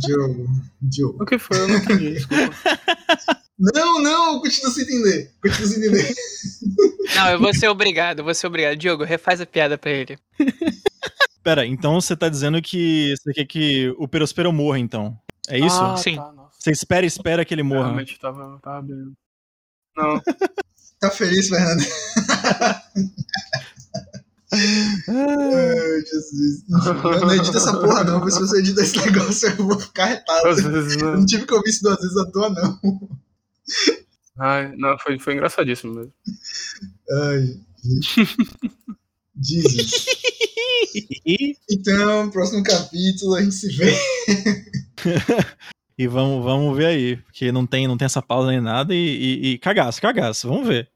[0.00, 0.46] Diogo,
[0.80, 1.22] Diogo.
[1.22, 1.58] O que foi?
[1.60, 2.54] Eu não entendi, desculpa.
[3.56, 5.30] Não, não, continua sem entender.
[5.40, 6.12] Continua sem entender.
[7.14, 8.76] Não, eu vou ser obrigado, eu vou ser obrigado.
[8.76, 10.18] Diogo, refaz a piada pra ele.
[11.40, 15.16] Pera, então você tá dizendo que você quer que o Perospero morra, então?
[15.48, 15.80] É isso?
[15.80, 16.16] Ah, Sim.
[16.16, 16.32] Tá.
[16.58, 17.84] Você espera, espera que ele morra.
[17.84, 19.12] Realmente tava, tava bem.
[19.96, 20.20] Não,
[21.04, 21.84] Tá feliz, Fernando?
[24.52, 26.64] Ai, Jesus.
[26.68, 28.20] Não, não edita essa porra, não.
[28.20, 30.48] porque Se você edita esse negócio, eu vou ficar retado.
[30.48, 31.16] Eu não.
[31.18, 32.80] não tive que ouvir isso duas vezes à toa, não.
[34.38, 36.12] Ai, não, foi, foi engraçadíssimo mesmo.
[37.10, 37.60] Ai.
[39.40, 40.06] Jesus.
[41.70, 43.92] Então, próximo capítulo, a gente se vê.
[45.96, 48.98] E vamos, vamos ver aí, porque não tem, não tem essa pausa nem nada e,
[48.98, 50.90] e, e cagaço, cagaço, vamos ver.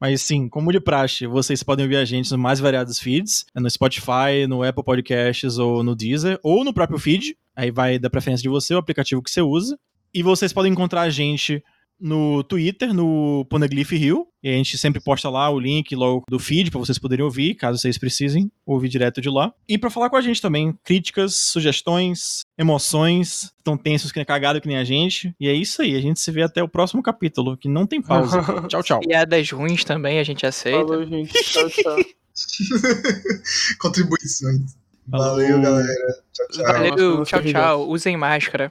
[0.00, 3.68] Mas sim, como de praxe, vocês podem ouvir a gente nos mais variados feeds, no
[3.68, 8.42] Spotify, no Apple Podcasts ou no Deezer, ou no próprio feed, aí vai da preferência
[8.42, 9.78] de você, o aplicativo que você usa.
[10.12, 11.62] E vocês podem encontrar a gente
[12.00, 16.38] no Twitter, no Poneglyph Rio, e a gente sempre posta lá o link logo do
[16.38, 19.52] feed para vocês poderem ouvir, caso vocês precisem ouvir direto de lá.
[19.68, 24.60] E para falar com a gente também, críticas, sugestões, emoções, tão tensos que nem cagado
[24.60, 25.34] que nem a gente.
[25.38, 28.00] E é isso aí, a gente se vê até o próximo capítulo, que não tem
[28.00, 28.40] pausa.
[28.68, 29.00] tchau, tchau.
[29.00, 30.78] Piadas ruins também a gente aceita.
[30.78, 31.32] Falou, gente.
[31.32, 31.96] Tchau, tchau.
[33.78, 34.74] Contribuições.
[35.10, 35.26] Falou.
[35.26, 36.22] Valeu, galera.
[36.32, 36.64] Tchau, tchau.
[36.64, 37.88] Valeu, tchau, tchau.
[37.88, 38.68] Usem máscara.